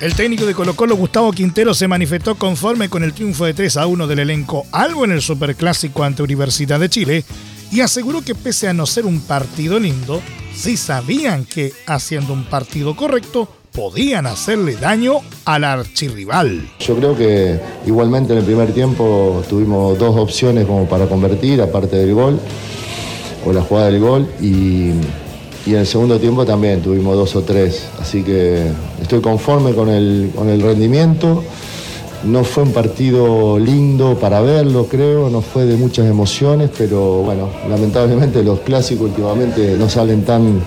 El 0.04 0.14
técnico 0.14 0.44
de 0.44 0.52
Colo 0.52 0.76
Colo, 0.76 0.96
Gustavo 0.96 1.32
Quintero, 1.32 1.72
se 1.72 1.88
manifestó 1.88 2.34
conforme 2.34 2.90
con 2.90 3.02
el 3.02 3.14
triunfo 3.14 3.46
de 3.46 3.54
3 3.54 3.78
a 3.78 3.86
1 3.86 4.06
del 4.06 4.18
elenco 4.18 4.66
algo 4.70 5.06
en 5.06 5.12
el 5.12 5.22
Superclásico 5.22 6.04
ante 6.04 6.22
Universidad 6.22 6.78
de 6.78 6.90
Chile 6.90 7.24
y 7.72 7.80
aseguró 7.80 8.20
que 8.20 8.34
pese 8.34 8.68
a 8.68 8.74
no 8.74 8.84
ser 8.84 9.06
un 9.06 9.22
partido 9.22 9.80
lindo, 9.80 10.20
sí 10.54 10.76
sabían 10.76 11.46
que 11.46 11.72
haciendo 11.86 12.34
un 12.34 12.44
partido 12.44 12.94
correcto 12.94 13.48
podían 13.72 14.26
hacerle 14.26 14.76
daño 14.76 15.20
al 15.46 15.64
archirrival. 15.64 16.68
Yo 16.80 16.96
creo 16.96 17.16
que 17.16 17.58
igualmente 17.86 18.34
en 18.34 18.40
el 18.40 18.44
primer 18.44 18.74
tiempo 18.74 19.42
tuvimos 19.48 19.98
dos 19.98 20.18
opciones 20.18 20.66
como 20.66 20.86
para 20.86 21.06
convertir, 21.06 21.62
aparte 21.62 21.96
del 21.96 22.12
gol 22.12 22.38
o 23.46 23.54
la 23.54 23.62
jugada 23.62 23.86
del 23.86 24.00
gol 24.00 24.28
y 24.38 24.90
y 25.66 25.70
en 25.70 25.78
el 25.78 25.86
segundo 25.86 26.18
tiempo 26.18 26.44
también 26.44 26.82
tuvimos 26.82 27.16
dos 27.16 27.34
o 27.36 27.42
tres, 27.42 27.86
así 28.00 28.22
que 28.22 28.70
estoy 29.00 29.20
conforme 29.20 29.72
con 29.72 29.88
el, 29.88 30.30
con 30.34 30.48
el 30.48 30.60
rendimiento. 30.60 31.42
No 32.24 32.42
fue 32.42 32.62
un 32.62 32.72
partido 32.72 33.58
lindo 33.58 34.16
para 34.18 34.40
verlo, 34.40 34.86
creo, 34.86 35.28
no 35.28 35.42
fue 35.42 35.66
de 35.66 35.76
muchas 35.76 36.06
emociones, 36.06 36.70
pero 36.76 37.18
bueno, 37.18 37.50
lamentablemente 37.68 38.42
los 38.42 38.60
clásicos 38.60 39.10
últimamente 39.10 39.76
no 39.78 39.90
salen 39.90 40.24
tan, 40.24 40.60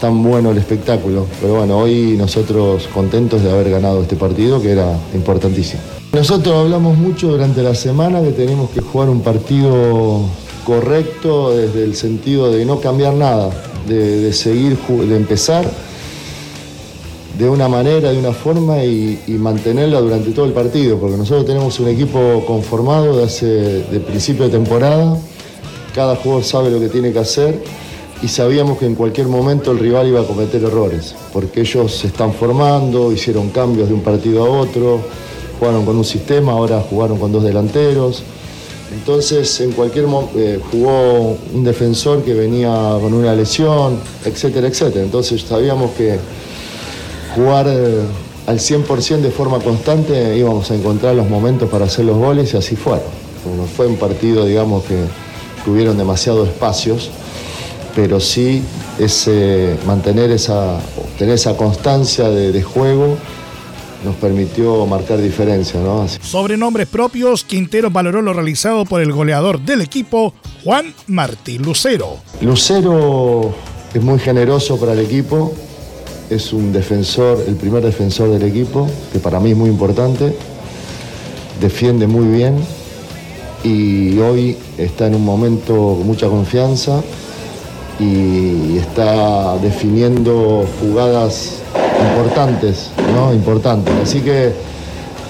tan 0.00 0.22
bueno 0.22 0.52
el 0.52 0.58
espectáculo. 0.58 1.26
Pero 1.40 1.56
bueno, 1.56 1.78
hoy 1.78 2.14
nosotros 2.16 2.88
contentos 2.94 3.42
de 3.42 3.50
haber 3.50 3.70
ganado 3.70 4.02
este 4.02 4.14
partido, 4.14 4.62
que 4.62 4.70
era 4.70 4.96
importantísimo. 5.12 5.82
Nosotros 6.12 6.54
hablamos 6.56 6.96
mucho 6.96 7.28
durante 7.28 7.62
la 7.62 7.74
semana 7.74 8.20
que 8.22 8.30
tenemos 8.30 8.70
que 8.70 8.80
jugar 8.80 9.08
un 9.08 9.22
partido 9.22 10.22
correcto 10.64 11.56
desde 11.56 11.84
el 11.84 11.94
sentido 11.94 12.50
de 12.50 12.64
no 12.64 12.80
cambiar 12.80 13.14
nada 13.14 13.50
de, 13.86 14.32
seguir, 14.32 14.76
de 14.78 15.16
empezar 15.16 15.64
de 17.38 17.48
una 17.48 17.68
manera, 17.68 18.12
de 18.12 18.18
una 18.18 18.32
forma 18.32 18.84
y, 18.84 19.18
mantenerla 19.28 20.00
durante 20.00 20.30
todo 20.32 20.44
el 20.44 20.52
partido, 20.52 20.98
porque 20.98 21.16
nosotros 21.16 21.46
tenemos 21.46 21.80
un 21.80 21.88
equipo 21.88 22.44
conformado 22.46 23.16
de 23.16 23.24
hace 23.24 23.46
de 23.46 24.00
principio 24.00 24.44
de 24.44 24.50
temporada, 24.50 25.16
cada 25.94 26.16
jugador 26.16 26.44
sabe 26.44 26.70
lo 26.70 26.78
que 26.78 26.88
tiene 26.88 27.12
que 27.12 27.18
hacer 27.18 27.62
y 28.22 28.28
sabíamos 28.28 28.78
que 28.78 28.86
en 28.86 28.94
cualquier 28.94 29.28
momento 29.28 29.72
el 29.72 29.78
rival 29.78 30.08
iba 30.08 30.20
a 30.20 30.24
cometer 30.24 30.62
errores, 30.62 31.14
porque 31.32 31.62
ellos 31.62 31.94
se 31.94 32.08
están 32.08 32.34
formando, 32.34 33.10
hicieron 33.10 33.48
cambios 33.48 33.88
de 33.88 33.94
un 33.94 34.02
partido 34.02 34.44
a 34.44 34.50
otro, 34.50 35.00
jugaron 35.58 35.86
con 35.86 35.96
un 35.96 36.04
sistema, 36.04 36.52
ahora 36.52 36.80
jugaron 36.80 37.18
con 37.18 37.32
dos 37.32 37.42
delanteros. 37.42 38.22
Entonces, 38.92 39.60
en 39.60 39.72
cualquier 39.72 40.06
momento 40.06 40.38
eh, 40.38 40.60
jugó 40.70 41.36
un 41.54 41.64
defensor 41.64 42.22
que 42.24 42.34
venía 42.34 42.70
con 43.00 43.14
una 43.14 43.34
lesión, 43.34 43.98
etcétera, 44.24 44.66
etcétera. 44.66 45.04
Entonces, 45.04 45.42
sabíamos 45.42 45.92
que 45.92 46.18
jugar 47.36 47.66
eh, 47.68 48.00
al 48.46 48.58
100% 48.58 49.20
de 49.20 49.30
forma 49.30 49.60
constante 49.60 50.36
íbamos 50.36 50.70
a 50.70 50.74
encontrar 50.74 51.14
los 51.14 51.28
momentos 51.28 51.68
para 51.70 51.84
hacer 51.84 52.04
los 52.04 52.16
goles 52.16 52.52
y 52.52 52.56
así 52.56 52.74
fueron. 52.74 53.20
No 53.56 53.64
fue 53.64 53.86
un 53.86 53.96
partido, 53.96 54.44
digamos, 54.44 54.84
que 54.84 54.96
tuvieron 55.64 55.96
demasiados 55.96 56.48
espacios, 56.48 57.10
pero 57.94 58.18
sí 58.18 58.62
ese, 58.98 59.76
mantener 59.86 60.30
esa, 60.32 60.80
tener 61.16 61.34
esa 61.34 61.56
constancia 61.56 62.28
de 62.28 62.62
juego 62.62 63.16
nos 64.04 64.16
permitió 64.16 64.86
marcar 64.86 65.20
diferencia. 65.20 65.80
¿no? 65.80 66.06
Sobre 66.08 66.56
nombres 66.56 66.88
propios, 66.88 67.44
Quintero 67.44 67.90
valoró 67.90 68.22
lo 68.22 68.32
realizado 68.32 68.84
por 68.84 69.00
el 69.00 69.12
goleador 69.12 69.60
del 69.60 69.82
equipo, 69.82 70.34
Juan 70.64 70.94
Martín 71.06 71.62
Lucero. 71.62 72.18
Lucero 72.40 73.54
es 73.92 74.02
muy 74.02 74.18
generoso 74.18 74.78
para 74.78 74.92
el 74.92 75.00
equipo, 75.00 75.52
es 76.30 76.52
un 76.52 76.72
defensor, 76.72 77.44
el 77.46 77.56
primer 77.56 77.82
defensor 77.82 78.30
del 78.30 78.42
equipo, 78.42 78.88
que 79.12 79.18
para 79.18 79.40
mí 79.40 79.50
es 79.50 79.56
muy 79.56 79.68
importante, 79.68 80.34
defiende 81.60 82.06
muy 82.06 82.26
bien 82.26 82.56
y 83.62 84.18
hoy 84.18 84.56
está 84.78 85.06
en 85.06 85.16
un 85.16 85.24
momento 85.24 85.74
con 85.98 86.06
mucha 86.06 86.28
confianza 86.28 87.02
y 87.98 88.78
está 88.78 89.58
definiendo 89.58 90.64
jugadas 90.80 91.58
importantes, 92.00 92.90
¿no? 93.12 93.32
Importantes. 93.32 93.94
Así 94.02 94.20
que 94.20 94.52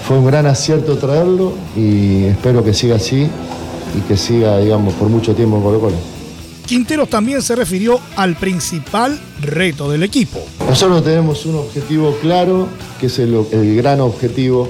fue 0.07 0.17
un 0.17 0.25
gran 0.25 0.45
acierto 0.45 0.97
traerlo 0.97 1.53
y 1.75 2.25
espero 2.25 2.63
que 2.63 2.73
siga 2.73 2.95
así 2.95 3.27
y 3.97 4.01
que 4.07 4.17
siga, 4.17 4.57
digamos, 4.59 4.93
por 4.95 5.09
mucho 5.09 5.33
tiempo 5.33 5.57
en 5.57 5.63
Colo 5.63 5.79
Colo. 5.79 5.95
Quinteros 6.65 7.09
también 7.09 7.41
se 7.41 7.55
refirió 7.55 7.99
al 8.15 8.35
principal 8.35 9.19
reto 9.41 9.91
del 9.91 10.03
equipo. 10.03 10.39
Nosotros 10.67 11.03
tenemos 11.03 11.45
un 11.45 11.57
objetivo 11.57 12.15
claro, 12.21 12.67
que 12.99 13.07
es 13.07 13.19
el, 13.19 13.75
gran 13.75 13.99
objetivo 13.99 14.69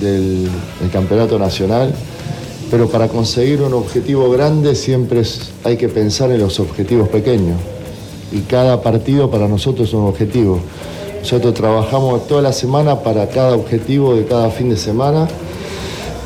del, 0.00 0.48
del, 0.80 0.90
campeonato 0.92 1.38
nacional, 1.38 1.92
pero 2.70 2.88
para 2.88 3.08
conseguir 3.08 3.60
un 3.62 3.74
objetivo 3.74 4.30
grande 4.30 4.74
siempre 4.74 5.22
hay 5.64 5.76
que 5.76 5.88
pensar 5.88 6.30
en 6.30 6.40
los 6.40 6.60
objetivos 6.60 7.08
pequeños. 7.08 7.58
Y 8.30 8.40
cada 8.42 8.80
partido 8.80 9.30
para 9.30 9.48
nosotros 9.48 9.88
es 9.88 9.94
un 9.94 10.06
objetivo. 10.06 10.60
Nosotros 11.22 11.54
trabajamos 11.54 12.26
toda 12.26 12.42
la 12.42 12.52
semana 12.52 12.98
para 12.98 13.28
cada 13.28 13.54
objetivo 13.54 14.16
de 14.16 14.26
cada 14.26 14.50
fin 14.50 14.68
de 14.70 14.76
semana, 14.76 15.28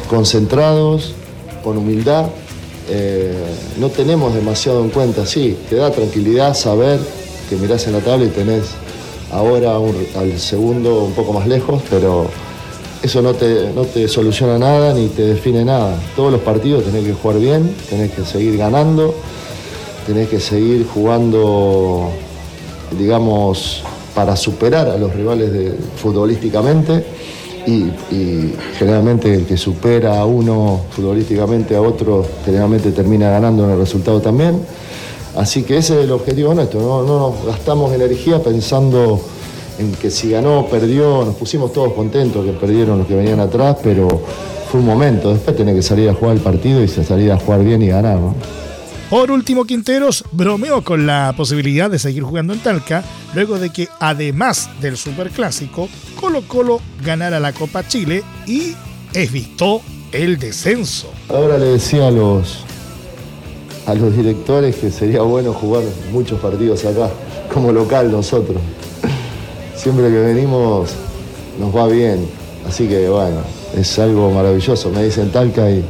concentrados, 0.08 1.12
con 1.62 1.76
humildad. 1.76 2.28
Eh, 2.88 3.34
no 3.78 3.90
tenemos 3.90 4.34
demasiado 4.34 4.82
en 4.82 4.88
cuenta, 4.88 5.26
sí, 5.26 5.54
te 5.68 5.76
da 5.76 5.90
tranquilidad 5.90 6.54
saber 6.54 6.98
que 7.50 7.56
mirás 7.56 7.86
en 7.86 7.92
la 7.92 8.00
tabla 8.00 8.24
y 8.24 8.28
tenés 8.28 8.62
ahora 9.32 9.76
al 9.76 10.38
segundo 10.38 11.04
un 11.04 11.12
poco 11.12 11.34
más 11.34 11.46
lejos, 11.46 11.82
pero 11.90 12.28
eso 13.02 13.20
no 13.20 13.34
te, 13.34 13.70
no 13.74 13.82
te 13.82 14.08
soluciona 14.08 14.58
nada 14.58 14.94
ni 14.94 15.08
te 15.08 15.26
define 15.26 15.62
nada. 15.62 15.94
Todos 16.16 16.32
los 16.32 16.40
partidos 16.40 16.84
tenés 16.84 17.04
que 17.04 17.12
jugar 17.12 17.38
bien, 17.38 17.76
tenés 17.90 18.12
que 18.12 18.24
seguir 18.24 18.56
ganando, 18.56 19.14
tenés 20.06 20.30
que 20.30 20.40
seguir 20.40 20.86
jugando, 20.86 22.08
digamos, 22.98 23.82
para 24.16 24.34
superar 24.34 24.88
a 24.88 24.96
los 24.96 25.14
rivales 25.14 25.74
futbolísticamente 26.02 27.04
y, 27.66 27.84
generalmente 28.78 29.34
el 29.34 29.44
que 29.44 29.58
supera 29.58 30.20
a 30.20 30.24
uno 30.24 30.80
futbolísticamente 30.90 31.76
a 31.76 31.82
otro, 31.82 32.24
generalmente 32.44 32.92
termina 32.92 33.28
ganando 33.28 33.64
en 33.64 33.72
el 33.72 33.78
resultado 33.78 34.22
también. 34.22 34.58
Así 35.36 35.64
que 35.64 35.76
ese 35.76 35.98
es 35.98 36.04
el 36.04 36.12
objetivo 36.12 36.54
nuestro, 36.54 36.80
no, 36.80 37.02
no 37.02 37.18
nos 37.18 37.44
gastamos 37.44 37.92
energía 37.92 38.42
pensando 38.42 39.20
en 39.78 39.92
que 39.92 40.10
si 40.10 40.30
ganó, 40.30 40.66
perdió, 40.66 41.22
nos 41.26 41.34
pusimos 41.34 41.74
todos 41.74 41.92
contentos 41.92 42.42
que 42.42 42.52
perdieron 42.52 42.96
los 42.96 43.06
que 43.06 43.16
venían 43.16 43.40
atrás, 43.40 43.76
pero 43.82 44.08
fue 44.70 44.80
un 44.80 44.86
momento, 44.86 45.30
después 45.30 45.54
tenés 45.54 45.74
que 45.74 45.82
salir 45.82 46.08
a 46.08 46.14
jugar 46.14 46.36
el 46.36 46.42
partido 46.42 46.82
y 46.82 46.88
salir 46.88 47.30
a 47.32 47.38
jugar 47.38 47.62
bien 47.62 47.82
y 47.82 47.88
ganar. 47.88 48.18
Por 49.10 49.30
último, 49.30 49.64
Quinteros 49.64 50.24
bromeó 50.32 50.82
con 50.82 51.06
la 51.06 51.32
posibilidad 51.36 51.88
de 51.88 52.00
seguir 52.00 52.24
jugando 52.24 52.52
en 52.52 52.58
Talca, 52.58 53.04
luego 53.34 53.56
de 53.56 53.70
que, 53.70 53.88
además 54.00 54.68
del 54.80 54.96
Superclásico, 54.96 55.88
Colo 56.20 56.42
Colo 56.48 56.80
ganara 57.04 57.38
la 57.38 57.52
Copa 57.52 57.86
Chile 57.86 58.24
y 58.48 58.74
evitó 59.14 59.80
el 60.10 60.38
descenso. 60.40 61.12
Ahora 61.28 61.56
le 61.56 61.66
decía 61.66 62.08
a 62.08 62.10
los, 62.10 62.64
a 63.86 63.94
los 63.94 64.16
directores 64.16 64.74
que 64.74 64.90
sería 64.90 65.22
bueno 65.22 65.52
jugar 65.52 65.84
muchos 66.10 66.40
partidos 66.40 66.84
acá, 66.84 67.08
como 67.54 67.70
local 67.70 68.10
nosotros. 68.10 68.60
Siempre 69.76 70.08
que 70.10 70.18
venimos 70.18 70.90
nos 71.60 71.74
va 71.74 71.86
bien, 71.86 72.26
así 72.68 72.88
que 72.88 73.08
bueno, 73.08 73.38
es 73.76 73.98
algo 74.00 74.32
maravilloso. 74.32 74.90
Me 74.90 75.04
dicen 75.04 75.30
Talca 75.30 75.70
y, 75.70 75.84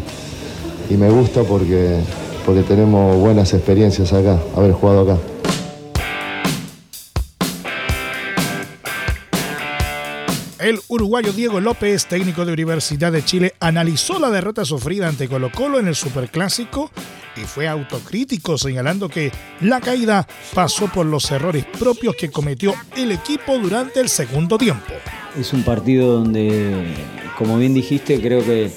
y 0.91 0.95
me 0.99 1.09
gusta 1.09 1.43
porque 1.45 2.01
porque 2.47 2.63
tenemos 2.63 3.19
buenas 3.19 3.53
experiencias 3.53 4.13
acá, 4.13 4.41
haber 4.57 4.73
jugado 4.73 5.01
acá. 5.01 5.21
El 10.61 10.81
uruguayo 10.89 11.33
Diego 11.33 11.61
López, 11.61 12.07
técnico 12.07 12.45
de 12.45 12.53
Universidad 12.53 13.13
de 13.13 13.25
Chile, 13.25 13.55
analizó 13.61 14.19
la 14.19 14.31
derrota 14.31 14.65
sufrida 14.65 15.09
ante 15.09 15.29
Colo 15.29 15.51
Colo 15.53 15.79
en 15.79 15.89
el 15.89 15.95
Superclásico 15.95 16.91
y 17.37 17.41
fue 17.41 17.69
autocrítico 17.69 18.57
señalando 18.57 19.09
que 19.09 19.31
la 19.61 19.81
caída 19.81 20.27
pasó 20.55 20.87
por 20.87 21.07
los 21.07 21.31
errores 21.31 21.67
propios 21.79 22.15
que 22.17 22.31
cometió 22.31 22.75
el 22.97 23.13
equipo 23.13 23.59
durante 23.59 24.01
el 24.01 24.09
segundo 24.09 24.57
tiempo. 24.57 24.95
Es 25.39 25.53
un 25.53 25.63
partido 25.63 26.19
donde, 26.19 26.95
como 27.37 27.59
bien 27.59 27.75
dijiste, 27.75 28.21
creo 28.21 28.45
que 28.45 28.73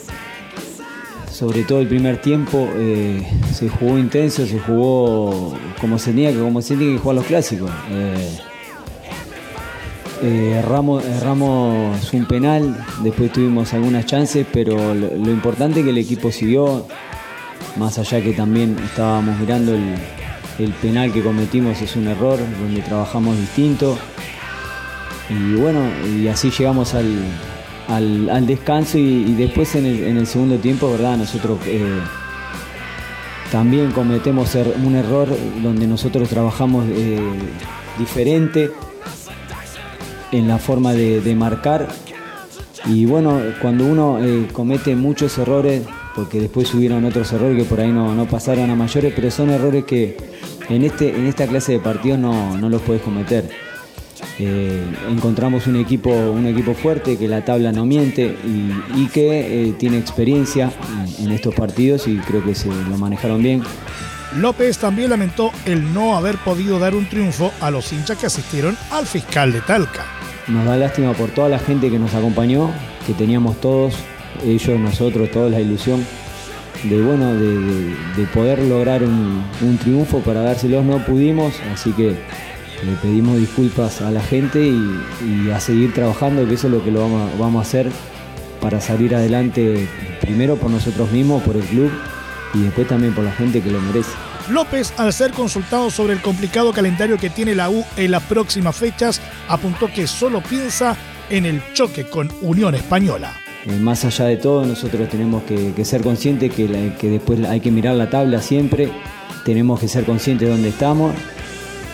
sobre 1.40 1.64
todo 1.64 1.80
el 1.80 1.88
primer 1.88 2.20
tiempo, 2.20 2.70
eh, 2.76 3.26
se 3.54 3.70
jugó 3.70 3.98
intenso, 3.98 4.46
se 4.46 4.60
jugó 4.60 5.58
como 5.80 5.98
se 5.98 6.12
tenía 6.12 6.34
que, 6.34 6.40
como 6.40 6.62
se 6.62 6.78
que 6.78 6.98
jugar 6.98 7.16
los 7.16 7.26
clásicos. 7.26 7.72
Eh, 7.92 8.38
eh, 10.22 10.62
erramos, 10.62 11.02
un 12.12 12.26
penal, 12.26 12.86
después 13.04 13.32
tuvimos 13.32 13.74
algunas 13.74 14.06
chances, 14.06 14.46
pero 14.52 14.94
lo, 14.94 15.32
importante 15.32 15.80
es 15.80 15.86
que 15.86 15.92
el 15.92 15.98
equipo 15.98 16.30
siguió, 16.30 16.86
más 17.78 17.98
allá 17.98 18.22
que 18.22 18.34
también 18.34 18.76
estábamos 18.84 19.40
mirando 19.40 19.74
el, 19.74 19.96
el 20.60 20.74
penal 20.74 21.14
que 21.14 21.24
cometimos 21.24 21.82
es 21.82 21.96
un 21.96 22.10
error, 22.10 22.38
donde 22.60 22.82
trabajamos 22.82 23.38
distinto. 23.38 23.98
Y 25.30 25.54
bueno, 25.54 25.80
y 26.06 26.28
así 26.28 26.52
llegamos 26.52 26.96
al, 26.96 27.08
al, 27.90 28.46
descanso 28.46 28.98
y, 28.98 29.34
después 29.34 29.76
en 29.76 29.86
el, 29.86 30.28
segundo 30.28 30.58
tiempo, 30.58 30.92
¿verdad? 30.92 31.18
Nosotros 31.18 31.60
eh, 31.66 32.00
también 33.52 33.92
cometemos 33.92 34.54
er, 34.56 34.76
un 34.84 34.96
error 34.96 35.28
donde 35.64 35.88
nosotros 35.88 36.30
trabajamos 36.30 36.86
eh, 36.90 37.20
diferente 37.98 38.72
en 40.32 40.48
la 40.48 40.60
forma 40.60 40.94
de, 40.94 41.36
marcar. 41.36 41.88
Y 42.86 43.06
bueno, 43.06 43.42
cuando 43.62 43.86
uno 43.86 44.24
eh, 44.24 44.48
comete 44.54 44.96
muchos 44.96 45.38
errores, 45.40 45.84
porque 46.16 46.40
después 46.40 46.74
hubieron 46.76 47.04
otros 47.06 47.32
errores 47.34 47.58
que 47.58 47.68
por 47.68 47.82
ahí 47.82 47.92
no, 47.92 48.26
pasaron 48.30 48.70
a 48.70 48.76
mayores, 48.76 49.14
pero 49.16 49.32
son 49.32 49.50
errores 49.50 49.84
que 49.86 50.16
en, 50.70 50.84
este, 50.84 51.10
en 51.10 51.26
esta 51.26 51.48
clase 51.48 51.74
de 51.74 51.80
partidos 51.80 52.20
no, 52.20 52.56
no 52.58 52.70
los 52.70 52.82
puedes 52.84 53.02
cometer. 53.02 53.50
Eh, 54.42 54.82
encontramos 55.10 55.68
un 55.68 55.76
equipo, 55.76 56.10
un 56.10 56.48
equipo 56.48 56.74
fuerte, 56.74 57.18
que 57.18 57.28
la 57.28 57.44
tabla 57.44 57.74
no 57.74 57.86
miente 57.86 58.38
y, 58.96 59.08
que 59.08 59.68
eh, 59.68 59.74
tiene 59.78 59.98
experiencia 59.98 60.72
en, 61.20 61.32
estos 61.32 61.54
partidos 61.54 62.08
y 62.08 62.16
creo 62.20 62.42
que 62.44 62.56
se 62.56 62.70
lo 62.70 62.98
manejaron 62.98 63.44
bien. 63.44 63.62
López 64.38 64.78
también 64.78 65.10
lamentó 65.10 65.52
el 65.66 65.94
no 65.94 66.16
haber 66.16 66.38
podido 66.38 66.80
dar 66.80 66.96
un 66.96 67.10
triunfo 67.10 67.52
a 67.60 67.70
los 67.70 67.92
hinchas 67.92 68.18
que 68.18 68.28
asistieron 68.28 68.78
al 68.92 69.06
fiscal 69.06 69.52
de 69.52 69.60
Talca. 69.60 70.06
Nos 70.48 70.66
da 70.66 70.78
lástima 70.78 71.12
por 71.14 71.32
toda 71.32 71.50
la 71.50 71.60
gente 71.60 71.90
que 71.90 72.00
nos 72.00 72.14
acompañó, 72.14 72.72
que 73.06 73.14
teníamos 73.14 73.60
todos, 73.60 73.96
ellos, 74.46 74.80
nosotros, 74.80 75.30
toda 75.32 75.50
la 75.50 75.60
ilusión 75.60 76.06
de 76.84 77.02
bueno 77.02 77.34
de, 77.36 78.26
poder 78.34 78.60
lograr 78.60 79.04
un, 79.04 79.44
un 79.62 79.78
triunfo 79.80 80.20
para 80.20 80.42
dárselos 80.44 80.86
no 80.86 81.00
pudimos, 81.06 81.54
así 81.74 81.92
que 81.92 82.16
le 82.86 82.94
pedimos 82.94 83.38
disculpas 83.38 84.02
a 84.02 84.12
la 84.12 84.22
gente 84.22 84.66
y, 84.66 85.50
a 85.52 85.60
seguir 85.60 85.94
trabajando, 85.94 86.48
que 86.48 86.54
eso 86.54 86.68
es 86.68 86.74
lo 86.74 86.84
que 86.84 86.92
lo 86.92 87.02
vamos, 87.02 87.60
a 87.60 87.62
hacer 87.62 87.92
para 88.62 88.82
salir 88.82 89.16
adelante, 89.16 89.88
primero 90.22 90.56
por 90.58 90.70
nosotros 90.70 91.12
mismos, 91.12 91.44
por 91.44 91.56
el 91.56 91.64
club 91.64 91.92
y 92.54 92.62
después 92.62 92.88
también 92.88 93.14
por 93.14 93.24
la 93.24 93.32
gente 93.32 93.62
que 93.62 93.72
lo 93.72 93.80
merece. 93.82 94.12
López, 94.50 94.94
al 94.98 95.14
ser 95.14 95.32
consultado 95.32 95.92
sobre 95.92 96.14
el 96.14 96.22
complicado 96.22 96.74
calendario 96.74 97.18
que 97.18 97.30
tiene 97.30 97.54
la 97.54 97.70
U 97.70 97.86
en 97.98 98.12
las 98.12 98.24
próximas 98.24 98.76
fechas, 98.76 99.22
apuntó 99.48 99.88
que 99.94 100.08
solo 100.08 100.42
piensa 100.42 100.98
en 101.30 101.46
el 101.46 101.62
choque 101.74 102.06
con 102.06 102.32
Unión 102.42 102.74
Española. 102.76 103.34
Eh, 103.66 103.78
más 103.78 104.06
allá 104.06 104.26
de 104.26 104.38
todo, 104.38 104.66
nosotros 104.66 105.08
tenemos 105.10 105.44
que, 105.44 105.86
ser 105.86 106.02
conscientes 106.02 106.52
que, 106.54 106.94
que 107.00 107.10
después 107.10 107.44
hay 107.46 107.60
que 107.60 107.72
mirar 107.72 107.96
la 107.96 108.10
tabla 108.10 108.42
siempre, 108.42 108.90
tenemos 109.46 109.80
que 109.80 109.88
ser 109.88 110.06
conscientes 110.06 110.48
de 110.48 110.54
dónde 110.54 110.70
estamos 110.70 111.14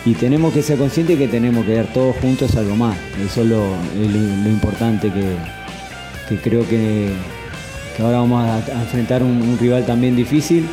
y 0.06 0.14
tenemos 0.14 0.54
que 0.54 0.62
ser 0.62 0.78
conscientes 0.78 1.18
que 1.18 1.26
tenemos 1.26 1.66
que 1.66 1.74
dar 1.74 1.92
todos 1.92 2.16
juntos 2.16 2.54
algo 2.54 2.76
más. 2.76 2.96
Eso 3.20 3.42
es 3.42 3.48
lo, 3.48 4.48
importante 4.48 5.10
que, 5.10 6.36
creo 6.38 6.66
que, 6.66 7.10
ahora 7.98 8.18
vamos 8.18 8.48
a, 8.48 8.58
enfrentar 8.82 9.24
un, 9.24 9.58
rival 9.60 9.84
también 9.84 10.14
difícil, 10.14 10.68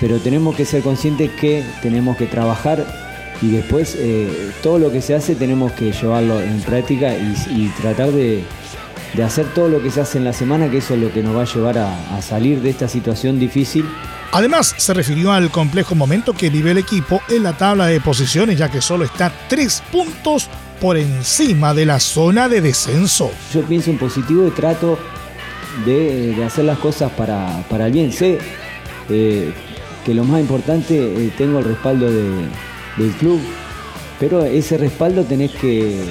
pero 0.00 0.18
tenemos 0.20 0.54
que 0.54 0.64
ser 0.64 0.82
conscientes 0.82 1.32
que 1.32 1.64
tenemos 1.82 2.16
que 2.16 2.26
trabajar 2.26 2.86
y 3.42 3.50
después 3.50 3.96
eh, 3.98 4.28
todo 4.62 4.78
lo 4.78 4.92
que 4.92 5.02
se 5.02 5.16
hace 5.16 5.34
tenemos 5.34 5.72
que 5.72 5.90
llevarlo 5.90 6.40
en 6.40 6.60
práctica 6.60 7.14
y, 7.16 7.68
tratar 7.82 8.12
de, 8.12 8.44
hacer 9.24 9.46
todo 9.52 9.68
lo 9.68 9.82
que 9.82 9.90
se 9.90 10.00
hace 10.00 10.18
en 10.18 10.24
la 10.24 10.32
semana, 10.32 10.70
que 10.70 10.78
eso 10.78 10.94
es 10.94 11.00
lo 11.00 11.12
que 11.12 11.24
nos 11.24 11.36
va 11.36 11.42
a 11.42 11.44
llevar 11.44 11.78
a 11.78 12.22
salir 12.22 12.62
de 12.62 12.70
esta 12.70 12.86
situación 12.86 13.40
difícil 13.40 13.84
Además, 14.32 14.74
se 14.76 14.92
refirió 14.92 15.32
al 15.32 15.50
complejo 15.50 15.94
momento 15.94 16.34
que 16.34 16.50
vive 16.50 16.72
el 16.72 16.78
equipo 16.78 17.22
en 17.28 17.42
la 17.42 17.56
tabla 17.56 17.86
de 17.86 18.00
posiciones, 18.00 18.58
ya 18.58 18.70
que 18.70 18.82
solo 18.82 19.04
está 19.04 19.32
tres 19.48 19.82
puntos 19.90 20.48
por 20.80 20.96
encima 20.98 21.72
de 21.72 21.86
la 21.86 21.98
zona 21.98 22.48
de 22.48 22.60
descenso. 22.60 23.30
Yo 23.52 23.62
pienso 23.62 23.90
en 23.90 23.98
positivo 23.98 24.46
y 24.46 24.50
trato 24.50 24.98
de, 25.86 26.44
hacer 26.44 26.66
las 26.66 26.78
cosas 26.78 27.10
para, 27.12 27.86
el 27.86 27.92
bien. 27.92 28.12
Sé 28.12 28.38
eh, 29.08 29.52
que 30.04 30.14
lo 30.14 30.24
más 30.24 30.40
importante, 30.40 30.96
eh, 30.98 31.32
tengo 31.36 31.60
el 31.60 31.64
respaldo 31.64 32.10
del 32.10 33.12
club, 33.18 33.40
pero 34.20 34.44
ese 34.44 34.76
respaldo 34.76 35.24
tenés 35.24 35.52
que, 35.52 36.04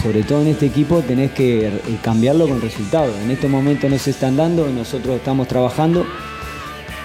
sobre 0.00 0.22
todo 0.22 0.42
en 0.42 0.48
este 0.48 0.66
equipo, 0.66 1.00
tenés 1.00 1.32
que 1.32 1.66
eh, 1.66 1.98
cambiarlo 2.02 2.48
con 2.48 2.60
resultados. 2.60 3.16
En 3.24 3.32
este 3.32 3.48
momento 3.48 3.88
no 3.88 3.98
se 3.98 4.10
están 4.10 4.36
dando, 4.36 4.68
nosotros 4.68 5.16
estamos 5.16 5.48
trabajando 5.48 6.06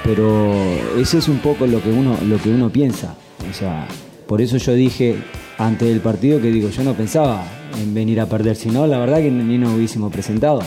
pero 0.03 0.53
ese 0.97 1.17
es 1.17 1.27
un 1.27 1.39
poco 1.39 1.65
lo 1.65 1.81
que 1.81 1.89
uno, 1.89 2.17
lo 2.27 2.37
que 2.37 2.49
uno 2.49 2.69
piensa. 2.69 3.15
O 3.49 3.53
sea, 3.53 3.87
por 4.27 4.41
eso 4.41 4.57
yo 4.57 4.73
dije 4.73 5.15
antes 5.57 5.87
del 5.87 6.01
partido 6.01 6.41
que 6.41 6.51
digo, 6.51 6.69
yo 6.69 6.83
no 6.83 6.93
pensaba 6.93 7.43
en 7.79 7.93
venir 7.93 8.19
a 8.19 8.25
perder, 8.27 8.55
sino 8.55 8.85
la 8.87 8.97
verdad 8.99 9.17
que 9.17 9.31
ni 9.31 9.57
nos 9.57 9.73
hubiésemos 9.73 10.11
presentado. 10.11 10.61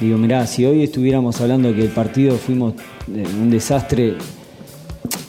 Digo, 0.00 0.18
mirá, 0.18 0.46
si 0.46 0.64
hoy 0.64 0.82
estuviéramos 0.82 1.40
hablando 1.40 1.74
que 1.74 1.82
el 1.82 1.88
partido 1.88 2.36
fuimos 2.36 2.74
eh, 3.12 3.24
un 3.40 3.50
desastre, 3.50 4.16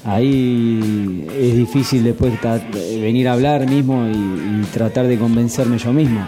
ahí 0.04 1.26
es 1.34 1.56
difícil 1.56 2.04
después 2.04 2.34
venir 2.74 3.30
a 3.30 3.34
hablar 3.34 3.68
mismo 3.70 4.06
y, 4.08 4.12
y 4.12 4.66
tratar 4.74 5.08
de 5.08 5.18
convencerme 5.18 5.78
yo 5.78 5.94
mismo. 5.94 6.28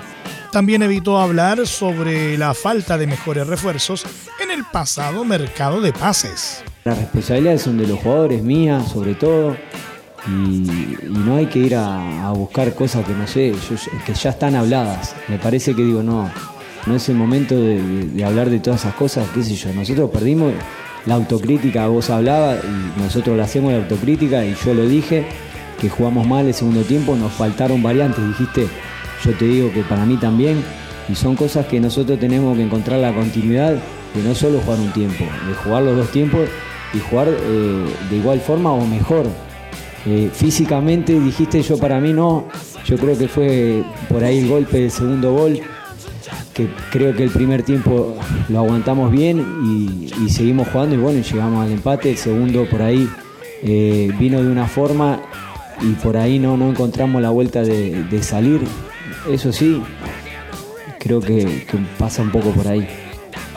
También 0.51 0.81
evitó 0.81 1.19
hablar 1.19 1.67
sobre 1.67 2.37
la 2.37 2.53
falta 2.53 2.97
de 2.97 3.07
mejores 3.07 3.45
refuerzos 3.45 4.05
en 4.41 4.51
el 4.51 4.63
pasado 4.63 5.23
mercado 5.25 5.81
de 5.81 5.93
pases. 5.93 6.63
Las 6.85 6.97
responsabilidades 6.97 7.61
son 7.61 7.77
de 7.77 7.87
los 7.87 7.99
jugadores, 7.99 8.41
mías 8.41 8.89
sobre 8.89 9.13
todo, 9.13 9.55
y, 10.27 10.65
no 11.09 11.35
hay 11.35 11.47
que 11.47 11.59
ir 11.59 11.75
a, 11.75 12.31
buscar 12.31 12.73
cosas 12.73 13.05
que 13.05 13.13
no 13.13 13.27
sé, 13.27 13.53
que 14.05 14.13
ya 14.13 14.29
están 14.29 14.55
habladas. 14.55 15.15
Me 15.27 15.37
parece 15.37 15.75
que 15.75 15.83
digo, 15.83 16.03
no, 16.03 16.31
no 16.85 16.95
es 16.95 17.09
el 17.09 17.15
momento 17.15 17.59
de, 17.59 18.23
hablar 18.25 18.49
de 18.49 18.59
todas 18.59 18.81
esas 18.81 18.95
cosas, 18.95 19.27
qué 19.33 19.43
sé 19.43 19.55
yo. 19.55 19.73
Nosotros 19.73 20.09
perdimos 20.09 20.53
la 21.05 21.15
autocrítica, 21.15 21.87
vos 21.87 22.09
hablabas, 22.09 22.59
y 22.63 23.01
nosotros 23.01 23.35
la 23.37 23.43
hacemos 23.43 23.73
la 23.73 23.79
autocrítica, 23.79 24.45
y 24.45 24.55
yo 24.63 24.73
lo 24.73 24.87
dije, 24.87 25.25
que 25.81 25.89
jugamos 25.89 26.25
mal 26.27 26.47
el 26.47 26.53
segundo 26.53 26.83
tiempo, 26.83 27.15
nos 27.15 27.33
faltaron 27.33 27.83
variantes, 27.83 28.25
dijiste, 28.25 28.67
yo 29.25 29.33
te 29.33 29.45
digo 29.45 29.71
que 29.73 29.81
para 29.83 30.05
mí 30.05 30.17
también, 30.17 30.63
Y 31.09 31.15
son 31.15 31.35
cosas 31.35 31.65
que 31.65 31.79
nosotros 31.79 32.19
tenemos 32.19 32.55
que 32.55 32.61
encontrar 32.61 32.99
la 32.99 33.11
continuidad 33.11 33.73
de 34.13 34.23
no 34.23 34.35
solo 34.35 34.59
jugar 34.59 34.79
un 34.79 34.91
tiempo, 34.91 35.25
de 35.47 35.55
jugar 35.55 35.81
los 35.81 35.97
dos 35.97 36.11
tiempos 36.11 36.47
y 36.93 36.99
jugar 36.99 37.27
eh, 37.29 37.85
de 38.09 38.15
igual 38.15 38.39
forma 38.39 38.71
o 38.71 38.85
mejor. 38.85 39.25
Eh, 40.05 40.29
físicamente 40.33 41.19
dijiste 41.19 41.61
yo 41.61 41.77
para 41.77 41.99
mí 41.99 42.13
no, 42.13 42.47
yo 42.85 42.97
creo 42.97 43.17
que 43.17 43.27
fue 43.27 43.83
por 44.07 44.23
ahí 44.23 44.39
el 44.39 44.47
golpe 44.47 44.79
del 44.79 44.91
segundo 44.91 45.33
gol, 45.33 45.59
que 46.53 46.69
creo 46.91 47.15
que 47.15 47.23
el 47.23 47.29
primer 47.29 47.63
tiempo 47.63 48.17
lo 48.47 48.59
aguantamos 48.59 49.11
bien 49.11 49.45
y, 49.63 50.29
seguimos 50.29 50.69
jugando 50.69 50.95
y 50.95 50.97
bueno, 50.97 51.21
llegamos 51.21 51.65
al 51.65 51.71
empate, 51.71 52.11
el 52.11 52.17
segundo 52.17 52.65
por 52.69 52.81
ahí 52.81 53.09
eh, 53.61 54.11
vino 54.17 54.41
de 54.41 54.49
una 54.49 54.67
forma 54.67 55.21
y 55.81 55.93
por 55.93 56.17
ahí 56.17 56.39
no, 56.39 56.57
no 56.57 56.69
encontramos 56.69 57.21
la 57.21 57.29
vuelta 57.29 57.61
de, 57.61 58.23
salir. 58.23 58.61
Eso 59.29 59.51
sí, 59.51 59.81
creo 60.99 61.19
que, 61.19 61.65
pasa 61.97 62.21
un 62.21 62.31
poco 62.31 62.51
por 62.51 62.67
ahí. 62.67 62.87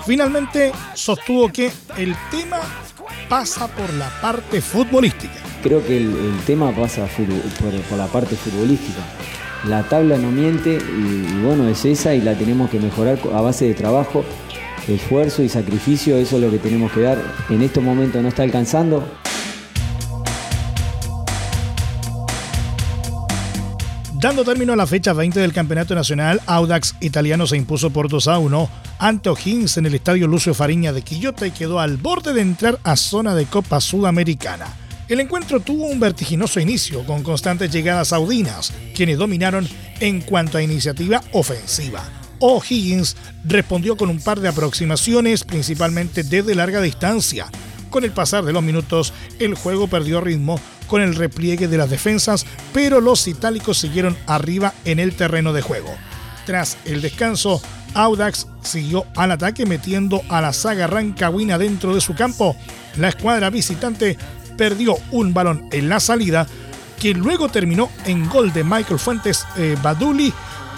Finalmente 0.05 0.73
sostuvo 0.95 1.49
que 1.49 1.71
el 1.97 2.15
tema 2.31 2.59
pasa 3.33 3.67
por 3.67 3.91
la 3.95 4.11
parte 4.21 4.61
futbolística. 4.61 5.33
Creo 5.63 5.83
que 5.83 5.97
el, 5.97 6.39
tema 6.45 6.71
pasa 6.71 7.07
por, 7.89 7.97
la 7.97 8.07
parte 8.09 8.37
futbolística. 8.37 9.01
La 9.65 9.85
tabla 9.85 10.19
no 10.19 10.31
miente 10.31 10.77
y, 10.77 11.43
bueno, 11.43 11.67
es 11.67 11.83
esa 11.87 12.15
y 12.15 12.21
la 12.21 12.35
tenemos 12.35 12.69
que 12.69 12.79
mejorar 12.79 13.19
a 13.35 13.41
base 13.41 13.65
de 13.65 13.73
trabajo, 13.73 14.23
esfuerzo 14.87 15.43
y 15.43 15.49
sacrificio. 15.49 16.19
Eso 16.19 16.37
es 16.37 16.43
lo 16.43 16.51
que 16.51 16.59
tenemos 16.59 16.93
que 16.93 17.01
dar. 17.01 17.23
En 17.49 17.63
estos 17.63 17.83
momentos 17.83 18.21
no 18.21 18.29
está 18.29 18.43
alcanzando, 18.43 19.03
Dando 24.23 24.45
término 24.45 24.73
a 24.73 24.77
la 24.77 24.87
fecha 24.87 25.13
20 25.13 25.41
del 25.41 25.53
Campeonato 25.53 25.97
Nacional, 25.97 26.41
Audax 26.47 26.95
italiano 27.01 27.45
se 27.45 27.57
impuso 27.57 27.91
por 27.91 28.09
2 28.09 28.29
a 28.29 28.39
1 28.39 28.71
ante 29.01 29.29
O'Higgins 29.29 29.79
en 29.79 29.87
el 29.87 29.97
Estadio 29.97 30.29
Lucio 30.29 30.55
Fariña 30.55 30.93
de 30.93 31.03
Quillota 31.03 31.45
y 31.45 31.51
quedó 31.51 31.81
al 31.81 31.97
borde 31.97 32.33
de 32.33 32.41
entrar 32.41 32.79
a 32.85 32.95
zona 32.95 33.35
de 33.35 33.47
Copa 33.47 33.81
Sudamericana. 33.81 34.67
El 35.09 35.19
encuentro 35.19 35.59
tuvo 35.59 35.87
un 35.87 35.99
vertiginoso 35.99 36.61
inicio 36.61 37.05
con 37.05 37.25
constantes 37.25 37.73
llegadas 37.73 38.09
saudinas, 38.09 38.73
quienes 38.95 39.19
dominaron 39.19 39.69
en 39.99 40.21
cuanto 40.21 40.57
a 40.57 40.63
iniciativa 40.63 41.21
ofensiva. 41.33 42.05
O'Higgins 42.39 43.17
respondió 43.43 43.97
con 43.97 44.09
un 44.09 44.21
par 44.21 44.39
de 44.39 44.47
aproximaciones, 44.47 45.43
principalmente 45.43 46.23
desde 46.23 46.55
larga 46.55 46.81
distancia. 46.81 47.51
Con 47.93 48.05
el 48.05 48.11
pasar 48.11 48.43
de 48.43 48.55
los 48.55 48.63
minutos, 48.63 49.13
el 49.39 49.55
juego 49.55 49.87
perdió 49.87 50.23
ritmo 50.23 50.59
con 50.87 51.03
el 51.03 51.15
repliegue 51.15 51.69
de 51.69 51.77
las 51.77 51.91
defensas, 51.91 52.47
pero 52.73 53.03
los 53.03 53.29
itálicos 53.29 53.77
siguieron 53.77 54.17
arriba 54.27 54.73
en 54.87 54.99
el 54.99 55.15
terreno 55.15 55.53
de 55.53 55.61
juego. 55.61 55.95
Tras 56.47 56.79
el 56.87 57.03
descanso, 57.03 57.61
Audax 57.93 58.47
siguió 58.63 59.05
al 59.15 59.33
ataque 59.33 59.67
metiendo 59.67 60.23
a 60.31 60.41
la 60.41 60.55
saga 60.55 60.87
rancagüina 60.87 61.59
dentro 61.59 61.95
de 61.95 62.01
su 62.01 62.15
campo. 62.15 62.57
La 62.97 63.11
escuadra 63.11 63.51
visitante 63.51 64.17
perdió 64.57 64.97
un 65.11 65.35
balón 65.35 65.69
en 65.71 65.91
la 65.91 66.01
salida 66.01 66.47
que 66.99 67.13
luego 67.13 67.51
terminó 67.51 67.91
en 68.07 68.27
gol 68.27 68.55
de 68.55 68.65
Michael 68.65 68.99
Fuentes 68.99 69.47
eh, 69.59 69.77
Baduli 69.83 70.33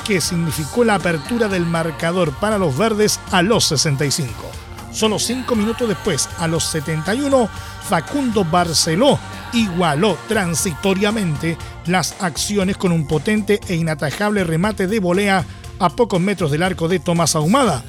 que 0.04 0.20
significó 0.20 0.82
la 0.82 0.96
apertura 0.96 1.46
del 1.46 1.64
marcador 1.64 2.32
para 2.40 2.58
los 2.58 2.76
verdes 2.76 3.20
a 3.30 3.40
los 3.42 3.66
65. 3.66 4.63
Solo 4.94 5.18
cinco 5.18 5.56
minutos 5.56 5.88
después, 5.88 6.28
a 6.38 6.46
los 6.46 6.62
71, 6.66 7.48
Facundo 7.88 8.44
Barceló 8.44 9.18
igualó 9.52 10.16
transitoriamente 10.28 11.58
las 11.86 12.14
acciones 12.22 12.76
con 12.76 12.92
un 12.92 13.08
potente 13.08 13.58
e 13.66 13.74
inatajable 13.74 14.44
remate 14.44 14.86
de 14.86 15.00
volea 15.00 15.44
a 15.80 15.90
pocos 15.90 16.20
metros 16.20 16.52
del 16.52 16.62
arco 16.62 16.86
de 16.86 17.00
Tomás 17.00 17.34
Ahumada. 17.34 17.84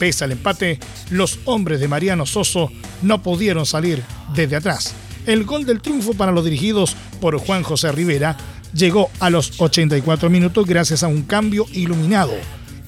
Pese 0.00 0.24
al 0.24 0.32
empate, 0.32 0.80
los 1.10 1.38
hombres 1.44 1.78
de 1.78 1.86
Mariano 1.86 2.26
Soso 2.26 2.72
no 3.02 3.22
pudieron 3.22 3.64
salir 3.64 4.02
desde 4.34 4.56
atrás. 4.56 4.94
El 5.26 5.44
gol 5.44 5.64
del 5.64 5.80
triunfo 5.80 6.14
para 6.14 6.32
los 6.32 6.44
dirigidos 6.44 6.96
por 7.20 7.38
Juan 7.38 7.62
José 7.62 7.92
Rivera 7.92 8.36
llegó 8.74 9.10
a 9.20 9.30
los 9.30 9.60
84 9.60 10.28
minutos 10.28 10.66
gracias 10.66 11.04
a 11.04 11.08
un 11.08 11.22
cambio 11.22 11.66
iluminado. 11.72 12.32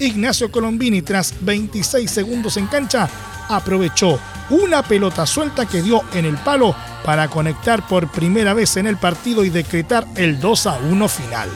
Ignacio 0.01 0.51
Colombini, 0.51 1.03
tras 1.03 1.35
26 1.43 2.11
segundos 2.11 2.57
en 2.57 2.67
cancha, 2.67 3.09
aprovechó 3.51 4.19
una 4.51 4.83
pelota 4.83 5.27
suelta 5.27 5.67
que 5.67 5.83
dio 5.83 6.03
en 6.15 6.25
el 6.25 6.37
palo 6.37 6.75
para 7.05 7.29
conectar 7.29 7.87
por 7.87 8.09
primera 8.09 8.55
vez 8.55 8.77
en 8.77 8.87
el 8.87 8.97
partido 8.97 9.45
y 9.45 9.51
decretar 9.51 10.07
el 10.17 10.41
2 10.41 10.67
a 10.67 10.79
1 10.79 11.09
final. 11.09 11.49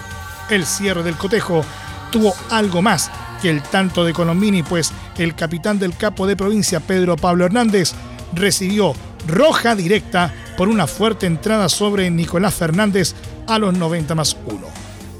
El 0.50 0.66
cierre 0.66 1.02
del 1.02 1.16
cotejo 1.16 1.64
tuvo 2.10 2.34
algo 2.50 2.82
más 2.82 3.10
que 3.40 3.50
el 3.50 3.62
tanto 3.62 4.04
de 4.04 4.12
Colombini, 4.12 4.62
pues 4.62 4.92
el 5.18 5.34
capitán 5.34 5.78
del 5.78 5.96
capo 5.96 6.26
de 6.26 6.36
provincia, 6.36 6.80
Pedro 6.80 7.16
Pablo 7.16 7.44
Hernández, 7.44 7.92
recibió 8.32 8.94
roja 9.26 9.74
directa 9.74 10.32
por 10.56 10.68
una 10.68 10.86
fuerte 10.86 11.26
entrada 11.26 11.68
sobre 11.68 12.10
Nicolás 12.10 12.54
Fernández 12.54 13.14
a 13.46 13.58
los 13.58 13.74
90 13.74 14.14
más 14.14 14.36
1. 14.46 14.60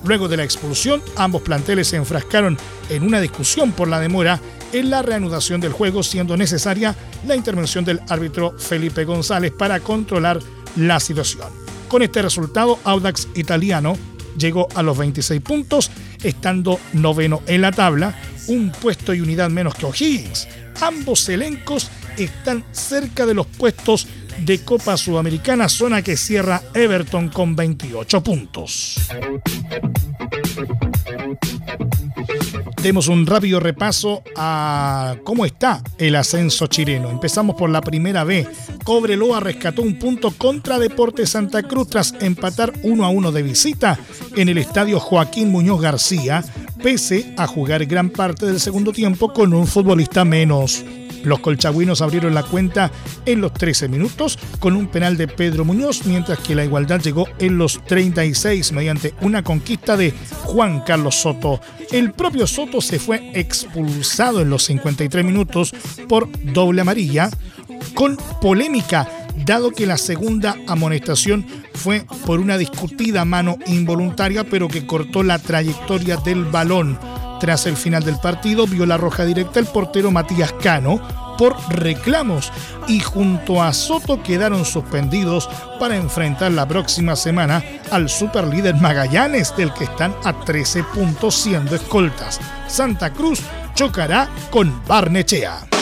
Luego 0.04 0.28
de 0.28 0.36
la 0.36 0.44
expulsión, 0.44 1.02
ambos 1.16 1.42
planteles 1.42 1.88
se 1.88 1.96
enfrascaron 1.96 2.58
en 2.90 3.02
una 3.04 3.20
discusión 3.20 3.72
por 3.72 3.88
la 3.88 4.00
demora 4.00 4.38
en 4.74 4.90
la 4.90 5.02
reanudación 5.02 5.60
del 5.60 5.72
juego, 5.72 6.02
siendo 6.02 6.36
necesaria 6.36 6.94
la 7.26 7.36
intervención 7.36 7.84
del 7.84 8.00
árbitro 8.08 8.58
Felipe 8.58 9.04
González 9.04 9.52
para 9.52 9.78
controlar 9.78 10.40
la 10.76 10.98
situación. 10.98 11.48
Con 11.88 12.02
este 12.02 12.20
resultado, 12.20 12.80
Audax 12.82 13.28
Italiano 13.36 13.96
llegó 14.36 14.66
a 14.74 14.82
los 14.82 14.98
26 14.98 15.40
puntos, 15.40 15.90
estando 16.22 16.80
noveno 16.92 17.42
en 17.46 17.60
la 17.60 17.70
tabla, 17.70 18.16
un 18.48 18.72
puesto 18.72 19.14
y 19.14 19.20
unidad 19.20 19.48
menos 19.48 19.76
que 19.76 19.86
O'Higgins. 19.86 20.48
Ambos 20.80 21.28
elencos 21.28 21.88
están 22.18 22.64
cerca 22.72 23.26
de 23.26 23.34
los 23.34 23.46
puestos 23.46 24.08
de 24.40 24.64
Copa 24.64 24.96
Sudamericana, 24.96 25.68
zona 25.68 26.02
que 26.02 26.16
cierra 26.16 26.60
Everton 26.74 27.28
con 27.28 27.54
28 27.54 28.22
puntos. 28.24 28.96
Demos 32.84 33.08
un 33.08 33.24
rápido 33.24 33.60
repaso 33.60 34.22
a 34.36 35.16
cómo 35.24 35.46
está 35.46 35.82
el 35.96 36.16
ascenso 36.16 36.66
chileno. 36.66 37.08
Empezamos 37.08 37.56
por 37.56 37.70
la 37.70 37.80
primera 37.80 38.24
B. 38.24 38.46
Cobreloa 38.84 39.40
rescató 39.40 39.80
un 39.80 39.98
punto 39.98 40.32
contra 40.32 40.78
Deportes 40.78 41.30
Santa 41.30 41.62
Cruz 41.62 41.88
tras 41.88 42.14
empatar 42.20 42.74
1 42.82 43.02
a 43.02 43.08
1 43.08 43.32
de 43.32 43.42
visita 43.42 43.98
en 44.36 44.50
el 44.50 44.58
estadio 44.58 45.00
Joaquín 45.00 45.48
Muñoz 45.48 45.80
García, 45.80 46.44
pese 46.84 47.32
a 47.38 47.46
jugar 47.46 47.86
gran 47.86 48.10
parte 48.10 48.44
del 48.44 48.60
segundo 48.60 48.92
tiempo 48.92 49.32
con 49.32 49.54
un 49.54 49.66
futbolista 49.66 50.22
menos. 50.26 50.84
Los 51.24 51.38
colchagüinos 51.38 52.02
abrieron 52.02 52.34
la 52.34 52.42
cuenta 52.42 52.92
en 53.24 53.40
los 53.40 53.54
13 53.54 53.88
minutos 53.88 54.38
con 54.58 54.76
un 54.76 54.88
penal 54.88 55.16
de 55.16 55.26
Pedro 55.26 55.64
Muñoz, 55.64 56.04
mientras 56.04 56.40
que 56.40 56.54
la 56.54 56.62
igualdad 56.62 57.00
llegó 57.00 57.26
en 57.38 57.56
los 57.56 57.82
36 57.86 58.72
mediante 58.72 59.14
una 59.22 59.42
conquista 59.42 59.96
de 59.96 60.12
Juan 60.42 60.82
Carlos 60.82 61.14
Soto. 61.14 61.58
El 61.90 62.12
propio 62.12 62.46
Soto 62.46 62.82
se 62.82 62.98
fue 62.98 63.30
expulsado 63.32 64.42
en 64.42 64.50
los 64.50 64.64
53 64.64 65.24
minutos 65.24 65.72
por 66.06 66.28
doble 66.52 66.82
amarilla, 66.82 67.30
con 67.94 68.18
polémica 68.42 69.23
dado 69.44 69.70
que 69.70 69.86
la 69.86 69.98
segunda 69.98 70.56
amonestación 70.66 71.46
fue 71.74 72.06
por 72.26 72.40
una 72.40 72.58
discutida 72.58 73.24
mano 73.24 73.58
involuntaria 73.66 74.44
pero 74.44 74.68
que 74.68 74.86
cortó 74.86 75.22
la 75.22 75.38
trayectoria 75.38 76.16
del 76.16 76.44
balón. 76.44 76.98
Tras 77.40 77.66
el 77.66 77.76
final 77.76 78.04
del 78.04 78.18
partido, 78.18 78.66
vio 78.66 78.86
la 78.86 78.96
roja 78.96 79.24
directa 79.24 79.60
el 79.60 79.66
portero 79.66 80.10
Matías 80.10 80.52
Cano 80.62 81.00
por 81.36 81.56
reclamos 81.68 82.52
y 82.86 83.00
junto 83.00 83.62
a 83.62 83.72
Soto 83.72 84.22
quedaron 84.22 84.64
suspendidos 84.64 85.48
para 85.78 85.96
enfrentar 85.96 86.52
la 86.52 86.66
próxima 86.66 87.16
semana 87.16 87.62
al 87.90 88.08
superlíder 88.08 88.76
Magallanes, 88.76 89.54
del 89.56 89.72
que 89.74 89.84
están 89.84 90.14
a 90.24 90.32
13 90.44 90.84
puntos 90.84 91.34
siendo 91.34 91.74
escoltas. 91.74 92.40
Santa 92.68 93.12
Cruz 93.12 93.40
chocará 93.74 94.28
con 94.50 94.82
Barnechea. 94.86 95.73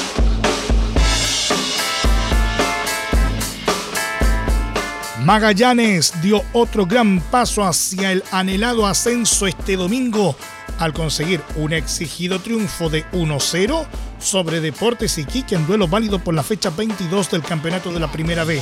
Magallanes 5.24 6.12
dio 6.20 6.42
otro 6.52 6.84
gran 6.84 7.20
paso 7.20 7.62
hacia 7.62 8.10
el 8.10 8.24
anhelado 8.32 8.86
ascenso 8.86 9.46
este 9.46 9.76
domingo 9.76 10.34
al 10.80 10.92
conseguir 10.92 11.40
un 11.54 11.72
exigido 11.72 12.40
triunfo 12.40 12.90
de 12.90 13.04
1-0 13.12 13.86
sobre 14.18 14.60
Deportes 14.60 15.18
Iquique 15.18 15.54
en 15.54 15.64
duelo 15.64 15.86
válido 15.86 16.18
por 16.18 16.34
la 16.34 16.42
fecha 16.42 16.70
22 16.70 17.30
del 17.30 17.42
campeonato 17.42 17.92
de 17.92 18.00
la 18.00 18.10
Primera 18.10 18.42
B. 18.42 18.60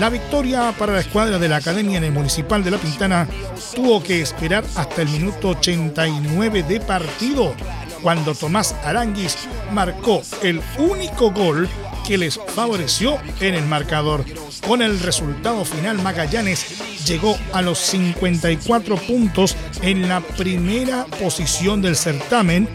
La 0.00 0.10
victoria 0.10 0.74
para 0.76 0.94
la 0.94 1.00
escuadra 1.00 1.38
de 1.38 1.48
la 1.48 1.56
Academia 1.56 1.98
en 1.98 2.04
el 2.04 2.12
Municipal 2.12 2.64
de 2.64 2.72
La 2.72 2.78
Pintana 2.78 3.28
tuvo 3.76 4.02
que 4.02 4.20
esperar 4.20 4.64
hasta 4.74 5.02
el 5.02 5.08
minuto 5.10 5.50
89 5.50 6.64
de 6.64 6.80
partido, 6.80 7.54
cuando 8.02 8.34
Tomás 8.34 8.74
Aranguis 8.84 9.36
marcó 9.70 10.22
el 10.42 10.60
único 10.78 11.30
gol 11.30 11.68
que 12.04 12.18
les 12.18 12.40
favoreció 12.54 13.16
en 13.40 13.54
el 13.54 13.64
marcador. 13.64 14.24
Con 14.66 14.80
el 14.80 14.98
resultado 15.00 15.64
final, 15.64 16.00
Magallanes 16.00 16.64
llegó 17.06 17.36
a 17.52 17.60
los 17.60 17.78
54 17.78 18.96
puntos 18.96 19.56
en 19.82 20.08
la 20.08 20.20
primera 20.20 21.04
posición 21.04 21.82
del 21.82 21.96
certamen 21.96 22.66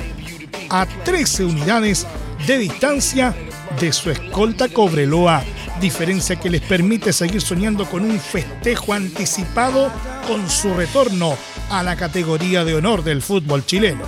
a 0.70 0.86
13 0.86 1.46
unidades 1.46 2.06
de 2.46 2.60
distancia 2.60 3.36
de 3.80 3.92
su 3.92 4.12
escolta 4.12 4.70
Cobreloa, 4.70 5.44
diferencia 5.82 6.36
que 6.36 6.52
les 6.52 6.62
permite 6.62 7.12
seguir 7.12 7.42
soñando 7.42 7.86
con 7.90 8.04
un 8.04 8.20
festejo 8.20 8.94
anticipado 8.94 9.92
con 10.28 10.48
su 10.48 10.76
retorno 10.76 11.36
a 11.72 11.82
la 11.82 11.96
categoría 11.96 12.64
de 12.64 12.76
honor 12.76 13.04
del 13.04 13.24
fútbol 13.24 13.66
chileno. 13.66 14.04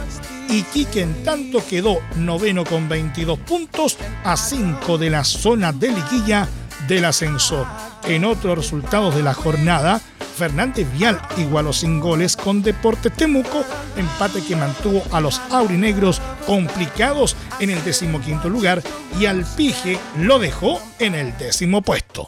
Iquique 0.49 1.01
en 1.01 1.23
tanto 1.23 1.65
quedó 1.65 1.99
noveno 2.17 2.63
con 2.63 2.87
22 2.87 3.39
puntos 3.39 3.97
a 4.23 4.37
5 4.37 4.99
de 4.99 5.09
la 5.09 5.23
zona 5.23 5.71
de 5.71 5.89
liguilla 5.89 6.47
del 6.91 7.05
ascenso. 7.05 7.65
En 8.03 8.25
otros 8.25 8.57
resultados 8.57 9.15
de 9.15 9.23
la 9.23 9.33
jornada, 9.33 10.01
Fernández 10.37 10.91
Vial 10.91 11.21
igualó 11.37 11.71
sin 11.71 11.99
goles 12.01 12.35
con 12.35 12.61
Deportes 12.61 13.13
Temuco, 13.13 13.63
empate 13.95 14.43
que 14.43 14.57
mantuvo 14.57 15.01
a 15.11 15.21
los 15.21 15.39
aurinegros 15.51 16.21
complicados 16.45 17.37
en 17.59 17.69
el 17.69 17.83
decimoquinto 17.85 18.49
lugar 18.49 18.83
y 19.19 19.25
al 19.25 19.45
Pige 19.55 19.97
lo 20.17 20.39
dejó 20.39 20.81
en 20.99 21.15
el 21.15 21.37
décimo 21.37 21.81
puesto. 21.81 22.27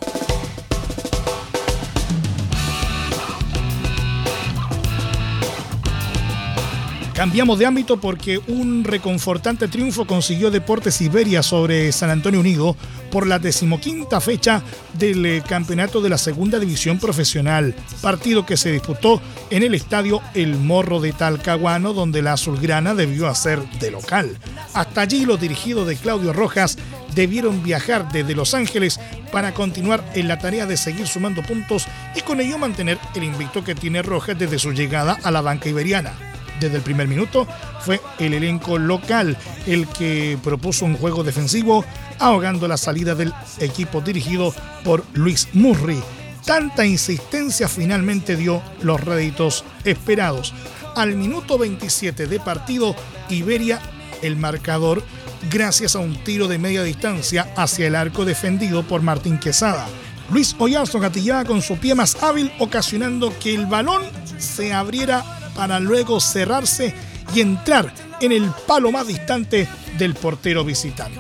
Cambiamos 7.23 7.57
de 7.57 7.65
ámbito 7.65 8.01
porque 8.01 8.37
un 8.49 8.83
reconfortante 8.83 9.69
triunfo 9.69 10.05
consiguió 10.05 10.51
Deportes 10.51 10.99
Iberia 10.99 11.41
sobre 11.41 11.89
San 11.93 12.09
Antonio 12.09 12.41
Unido 12.41 12.75
por 13.09 13.27
la 13.27 13.39
decimoquinta 13.39 14.19
fecha 14.19 14.61
del 14.99 15.25
eh, 15.25 15.41
campeonato 15.47 16.01
de 16.01 16.09
la 16.09 16.17
segunda 16.17 16.59
división 16.59 16.99
profesional, 16.99 17.75
partido 18.01 18.45
que 18.45 18.57
se 18.57 18.73
disputó 18.73 19.21
en 19.51 19.63
el 19.63 19.73
estadio 19.73 20.21
El 20.33 20.57
Morro 20.57 20.99
de 20.99 21.13
Talcahuano, 21.13 21.93
donde 21.93 22.21
la 22.21 22.33
azulgrana 22.33 22.93
debió 22.93 23.29
hacer 23.29 23.63
de 23.79 23.89
local. 23.89 24.37
Hasta 24.73 24.99
allí 24.99 25.25
los 25.25 25.39
dirigidos 25.39 25.87
de 25.87 25.95
Claudio 25.95 26.33
Rojas 26.33 26.77
debieron 27.15 27.63
viajar 27.63 28.11
desde 28.11 28.35
Los 28.35 28.53
Ángeles 28.53 28.99
para 29.31 29.53
continuar 29.53 30.03
en 30.13 30.27
la 30.27 30.39
tarea 30.39 30.65
de 30.65 30.75
seguir 30.75 31.07
sumando 31.07 31.41
puntos 31.41 31.85
y 32.17 32.19
con 32.19 32.41
ello 32.41 32.57
mantener 32.57 32.99
el 33.15 33.23
invicto 33.23 33.63
que 33.63 33.75
tiene 33.75 34.01
Rojas 34.01 34.37
desde 34.37 34.59
su 34.59 34.73
llegada 34.73 35.17
a 35.23 35.31
la 35.31 35.39
banca 35.39 35.69
iberiana 35.69 36.32
desde 36.63 36.77
el 36.77 36.83
primer 36.83 37.07
minuto 37.07 37.47
fue 37.81 38.01
el 38.19 38.33
elenco 38.33 38.77
local 38.77 39.37
el 39.67 39.87
que 39.87 40.37
propuso 40.43 40.85
un 40.85 40.95
juego 40.95 41.23
defensivo 41.23 41.85
ahogando 42.19 42.67
la 42.67 42.77
salida 42.77 43.15
del 43.15 43.33
equipo 43.59 44.01
dirigido 44.01 44.53
por 44.83 45.03
Luis 45.13 45.49
Murri. 45.53 46.01
Tanta 46.45 46.85
insistencia 46.85 47.67
finalmente 47.67 48.35
dio 48.35 48.61
los 48.81 48.99
réditos 49.01 49.63
esperados. 49.83 50.53
Al 50.95 51.15
minuto 51.15 51.57
27 51.57 52.27
de 52.27 52.39
partido, 52.39 52.95
Iberia 53.29 53.79
el 54.21 54.35
marcador 54.35 55.03
gracias 55.51 55.95
a 55.95 55.99
un 55.99 56.15
tiro 56.23 56.47
de 56.47 56.57
media 56.57 56.83
distancia 56.83 57.51
hacia 57.55 57.87
el 57.87 57.95
arco 57.95 58.25
defendido 58.25 58.83
por 58.83 59.01
Martín 59.01 59.37
Quesada. 59.37 59.87
Luis 60.31 60.55
Oyazo 60.57 60.99
gatillaba 60.99 61.43
con 61.45 61.61
su 61.61 61.77
pie 61.77 61.95
más 61.95 62.21
hábil, 62.23 62.51
ocasionando 62.59 63.37
que 63.39 63.53
el 63.53 63.65
balón 63.65 64.03
se 64.37 64.73
abriera 64.73 65.42
para 65.55 65.79
luego 65.79 66.19
cerrarse 66.19 66.93
y 67.33 67.41
entrar 67.41 67.93
en 68.21 68.31
el 68.31 68.49
palo 68.67 68.91
más 68.91 69.07
distante 69.07 69.67
del 69.97 70.13
portero 70.15 70.63
visitante. 70.63 71.19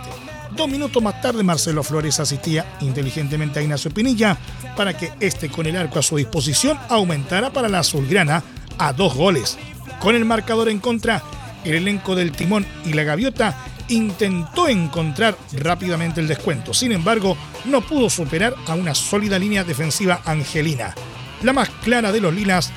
Dos 0.55 0.69
minutos 0.69 1.01
más 1.01 1.19
tarde, 1.21 1.41
Marcelo 1.41 1.83
Flores 1.83 2.19
asistía 2.19 2.77
inteligentemente 2.81 3.59
a 3.59 3.63
Ignacio 3.63 3.91
Pinilla 3.91 4.37
para 4.77 4.95
que 4.95 5.11
este, 5.19 5.49
con 5.49 5.65
el 5.65 5.75
arco 5.75 5.99
a 5.99 6.03
su 6.03 6.17
disposición, 6.17 6.77
aumentara 6.89 7.51
para 7.51 7.69
la 7.69 7.79
azulgrana 7.79 8.43
a 8.77 8.93
dos 8.93 9.15
goles. 9.15 9.57
Con 9.99 10.15
el 10.15 10.25
marcador 10.25 10.69
en 10.69 10.79
contra, 10.79 11.23
el 11.63 11.75
elenco 11.75 12.15
del 12.15 12.31
Timón 12.31 12.65
y 12.85 12.93
la 12.93 13.03
Gaviota 13.03 13.55
intentó 13.87 14.67
encontrar 14.67 15.37
rápidamente 15.53 16.21
el 16.21 16.27
descuento. 16.27 16.73
Sin 16.73 16.91
embargo, 16.91 17.37
no 17.65 17.81
pudo 17.81 18.09
superar 18.09 18.55
a 18.67 18.75
una 18.75 18.93
sólida 18.93 19.39
línea 19.39 19.63
defensiva 19.63 20.21
angelina. 20.25 20.93
La 21.41 21.53
más 21.53 21.69
clara 21.83 22.11
de 22.11 22.21
los 22.21 22.33
lilas 22.33 22.71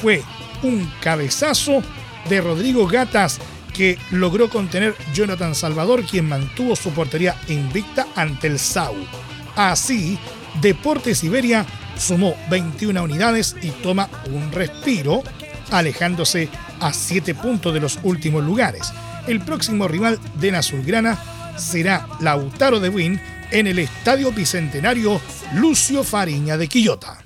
fue 0.00 0.22
un 0.64 0.90
cabezazo 1.00 1.82
de 2.28 2.40
Rodrigo 2.40 2.86
Gatas 2.86 3.40
que 3.72 3.98
logró 4.10 4.48
contener 4.48 4.94
Jonathan 5.12 5.54
Salvador, 5.54 6.04
quien 6.04 6.28
mantuvo 6.28 6.76
su 6.76 6.90
portería 6.90 7.36
invicta 7.48 8.06
ante 8.14 8.46
el 8.46 8.58
SAU. 8.58 8.94
Así, 9.56 10.18
Deportes 10.60 11.24
Iberia 11.24 11.66
sumó 11.98 12.36
21 12.50 13.02
unidades 13.02 13.56
y 13.62 13.70
toma 13.70 14.08
un 14.32 14.52
respiro, 14.52 15.22
alejándose 15.70 16.48
a 16.80 16.92
7 16.92 17.34
puntos 17.34 17.74
de 17.74 17.80
los 17.80 17.98
últimos 18.02 18.44
lugares. 18.44 18.92
El 19.26 19.40
próximo 19.40 19.88
rival 19.88 20.18
de 20.36 20.52
la 20.52 20.58
Azulgrana 20.58 21.18
será 21.56 22.06
Lautaro 22.20 22.80
de 22.80 22.88
Win 22.88 23.20
en 23.50 23.66
el 23.66 23.78
Estadio 23.78 24.32
Bicentenario 24.32 25.20
Lucio 25.54 26.04
Fariña 26.04 26.56
de 26.56 26.68
Quillota. 26.68 27.23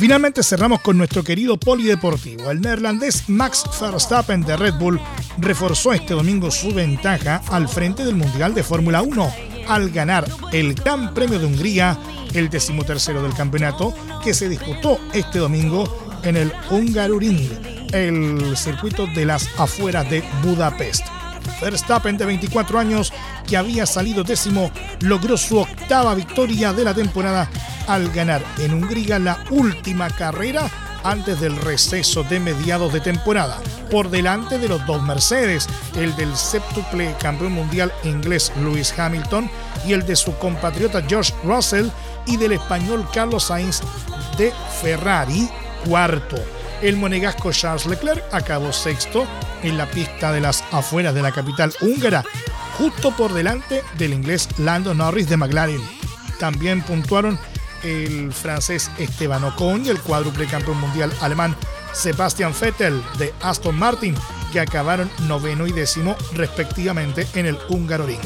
Finalmente 0.00 0.42
cerramos 0.42 0.80
con 0.80 0.96
nuestro 0.96 1.22
querido 1.22 1.58
polideportivo. 1.58 2.50
El 2.50 2.62
neerlandés 2.62 3.28
Max 3.28 3.64
Verstappen 3.78 4.40
de 4.40 4.56
Red 4.56 4.76
Bull 4.78 4.98
reforzó 5.36 5.92
este 5.92 6.14
domingo 6.14 6.50
su 6.50 6.72
ventaja 6.72 7.42
al 7.50 7.68
frente 7.68 8.06
del 8.06 8.14
Mundial 8.14 8.54
de 8.54 8.62
Fórmula 8.62 9.02
1 9.02 9.34
al 9.68 9.90
ganar 9.90 10.26
el 10.52 10.72
Gran 10.72 11.12
Premio 11.12 11.38
de 11.38 11.44
Hungría, 11.44 11.98
el 12.32 12.48
decimotercero 12.48 13.22
del 13.22 13.34
campeonato, 13.34 13.92
que 14.24 14.32
se 14.32 14.48
disputó 14.48 14.98
este 15.12 15.38
domingo 15.38 15.84
en 16.22 16.38
el 16.38 16.50
Hungaroring, 16.70 17.88
el 17.92 18.56
circuito 18.56 19.06
de 19.06 19.26
las 19.26 19.50
afueras 19.58 20.08
de 20.08 20.24
Budapest. 20.42 21.04
Verstappen, 21.60 22.16
de 22.16 22.26
24 22.26 22.78
años, 22.78 23.12
que 23.46 23.56
había 23.56 23.86
salido 23.86 24.24
décimo, 24.24 24.70
logró 25.00 25.36
su 25.36 25.58
octava 25.58 26.14
victoria 26.14 26.72
de 26.72 26.84
la 26.84 26.94
temporada 26.94 27.48
al 27.86 28.10
ganar 28.10 28.42
en 28.58 28.74
Hungría 28.74 29.18
la 29.18 29.42
última 29.50 30.08
carrera 30.10 30.70
antes 31.04 31.40
del 31.40 31.56
receso 31.56 32.22
de 32.24 32.40
mediados 32.40 32.92
de 32.92 33.00
temporada, 33.00 33.58
por 33.90 34.10
delante 34.10 34.58
de 34.58 34.68
los 34.68 34.84
dos 34.86 35.02
Mercedes, 35.02 35.68
el 35.96 36.14
del 36.16 36.36
séptuple 36.36 37.14
campeón 37.18 37.52
mundial 37.52 37.92
inglés 38.04 38.52
Lewis 38.60 38.96
Hamilton 38.98 39.50
y 39.86 39.92
el 39.92 40.04
de 40.06 40.16
su 40.16 40.36
compatriota 40.36 41.02
George 41.06 41.32
Russell 41.44 41.88
y 42.26 42.36
del 42.36 42.52
español 42.52 43.06
Carlos 43.12 43.44
Sainz 43.44 43.80
de 44.36 44.52
Ferrari, 44.82 45.48
cuarto. 45.86 46.36
El 46.82 46.96
monegasco 46.96 47.52
Charles 47.52 47.86
Leclerc 47.86 48.22
acabó 48.32 48.72
sexto 48.72 49.26
en 49.62 49.78
la 49.78 49.90
pista 49.90 50.32
de 50.32 50.40
las 50.40 50.64
afueras 50.72 51.14
de 51.14 51.22
la 51.22 51.32
capital 51.32 51.72
húngara, 51.80 52.24
justo 52.78 53.14
por 53.16 53.32
delante 53.32 53.82
del 53.98 54.12
inglés 54.12 54.48
Lando 54.58 54.94
Norris 54.94 55.28
de 55.28 55.36
McLaren. 55.36 55.80
También 56.38 56.82
puntuaron 56.82 57.38
el 57.82 58.32
francés 58.32 58.90
Esteban 58.98 59.44
Ocon 59.44 59.86
y 59.86 59.88
el 59.88 60.00
cuádruple 60.00 60.46
campeón 60.46 60.80
mundial 60.80 61.12
alemán 61.20 61.56
Sebastian 61.92 62.54
Vettel 62.58 63.02
de 63.18 63.32
Aston 63.42 63.76
Martin, 63.76 64.14
que 64.52 64.60
acabaron 64.60 65.10
noveno 65.26 65.66
y 65.66 65.72
décimo 65.72 66.16
respectivamente 66.34 67.26
en 67.34 67.46
el 67.46 67.58
Hungaroring. 67.68 68.20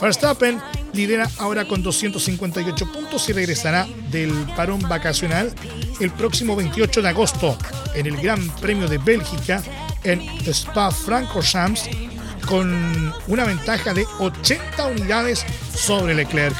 Verstappen 0.00 0.60
lidera 0.92 1.28
ahora 1.38 1.66
con 1.66 1.82
258 1.82 2.92
puntos 2.92 3.28
y 3.28 3.32
regresará 3.32 3.86
del 4.10 4.32
parón 4.56 4.80
vacacional 4.82 5.52
el 6.00 6.10
próximo 6.12 6.54
28 6.54 7.02
de 7.02 7.08
agosto 7.08 7.58
en 7.94 8.06
el 8.06 8.16
Gran 8.16 8.48
Premio 8.60 8.86
de 8.88 8.98
Bélgica 8.98 9.62
en 10.04 10.20
Spa-Francorchamps 10.46 11.88
con 12.46 13.14
una 13.26 13.44
ventaja 13.44 13.92
de 13.92 14.06
80 14.18 14.86
unidades 14.86 15.44
sobre 15.74 16.14
Leclerc. 16.14 16.56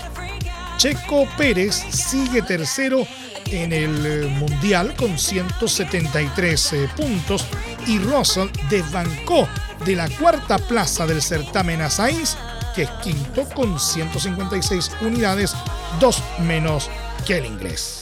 Checo 0.77 1.27
Pérez 1.37 1.74
sigue 1.90 2.42
tercero 2.42 3.07
en 3.46 3.72
el 3.72 4.07
eh, 4.07 4.27
Mundial 4.29 4.94
con 4.94 5.18
173 5.18 6.72
eh, 6.72 6.88
puntos 6.96 7.46
y 7.87 7.98
Russell 7.98 8.48
desbancó 8.68 9.48
de 9.85 9.96
la 9.96 10.09
cuarta 10.09 10.59
plaza 10.59 11.07
del 11.07 11.22
certamen 11.22 11.81
a 11.81 11.90
Sainz, 11.90 12.37
que 12.74 12.83
es 12.83 12.90
quinto 13.03 13.48
con 13.55 13.79
156 13.79 14.90
unidades, 15.01 15.55
dos 15.98 16.22
menos 16.40 16.90
que 17.27 17.38
el 17.38 17.46
inglés. 17.46 18.01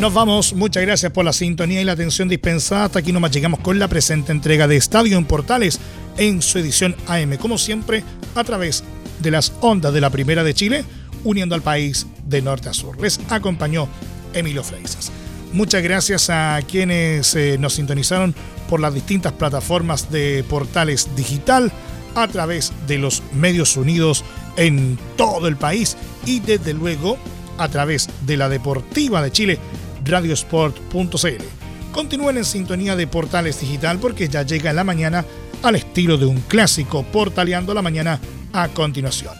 Nos 0.00 0.14
vamos, 0.14 0.54
muchas 0.54 0.82
gracias 0.82 1.12
por 1.12 1.26
la 1.26 1.32
sintonía 1.34 1.82
y 1.82 1.84
la 1.84 1.92
atención 1.92 2.26
dispensada. 2.26 2.86
Hasta 2.86 3.00
aquí 3.00 3.12
nomás 3.12 3.32
llegamos 3.32 3.60
con 3.60 3.78
la 3.78 3.86
presente 3.86 4.32
entrega 4.32 4.66
de 4.66 4.78
Estadio 4.78 5.18
en 5.18 5.26
Portales 5.26 5.78
en 6.16 6.40
su 6.40 6.58
edición 6.58 6.96
AM, 7.06 7.36
como 7.36 7.58
siempre, 7.58 8.02
a 8.34 8.42
través 8.42 8.82
de 9.18 9.30
las 9.30 9.52
ondas 9.60 9.92
de 9.92 10.00
la 10.00 10.08
Primera 10.08 10.42
de 10.42 10.54
Chile, 10.54 10.86
uniendo 11.22 11.54
al 11.54 11.60
país 11.60 12.06
de 12.24 12.40
norte 12.40 12.70
a 12.70 12.72
sur. 12.72 12.98
Les 12.98 13.20
acompañó 13.28 13.88
Emilio 14.32 14.64
Freixas. 14.64 15.12
Muchas 15.52 15.82
gracias 15.82 16.30
a 16.30 16.58
quienes 16.66 17.34
eh, 17.34 17.58
nos 17.58 17.74
sintonizaron 17.74 18.34
por 18.70 18.80
las 18.80 18.94
distintas 18.94 19.34
plataformas 19.34 20.10
de 20.10 20.42
Portales 20.48 21.14
Digital, 21.14 21.70
a 22.14 22.26
través 22.26 22.72
de 22.86 22.96
los 22.96 23.22
medios 23.34 23.76
unidos 23.76 24.24
en 24.56 24.98
todo 25.18 25.46
el 25.46 25.56
país 25.56 25.98
y 26.24 26.40
desde 26.40 26.72
luego 26.72 27.18
a 27.58 27.68
través 27.68 28.08
de 28.22 28.38
la 28.38 28.48
Deportiva 28.48 29.22
de 29.22 29.30
Chile 29.30 29.58
radiosport.cl. 30.04 31.44
Continúen 31.92 32.38
en 32.38 32.44
sintonía 32.44 32.96
de 32.96 33.06
Portales 33.06 33.60
Digital 33.60 33.98
porque 33.98 34.28
ya 34.28 34.42
llega 34.42 34.70
en 34.70 34.76
la 34.76 34.84
mañana 34.84 35.24
al 35.62 35.76
estilo 35.76 36.16
de 36.16 36.26
un 36.26 36.40
clásico, 36.42 37.02
portaleando 37.02 37.74
la 37.74 37.82
mañana 37.82 38.20
a 38.52 38.68
continuación. 38.68 39.34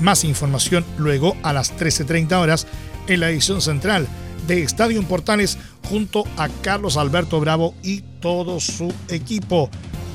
Más 0.00 0.24
información 0.24 0.84
luego 0.98 1.36
a 1.42 1.52
las 1.52 1.76
13.30 1.76 2.32
horas 2.40 2.66
en 3.08 3.20
la 3.20 3.30
edición 3.30 3.60
central 3.60 4.06
de 4.46 4.62
Estadio 4.62 5.02
Portales 5.02 5.58
junto 5.88 6.24
a 6.36 6.48
Carlos 6.62 6.96
Alberto 6.96 7.40
Bravo 7.40 7.74
y 7.82 8.02
todo 8.20 8.60
su 8.60 8.92
equipo. 9.08 9.70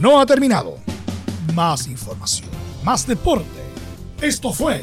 no 0.01 0.21
ha 0.21 0.27
terminado. 0.27 0.79
Más 1.55 1.87
información, 1.87 2.51
más 2.83 3.07
deporte. 3.07 3.47
Esto 4.21 4.53
fue 4.53 4.83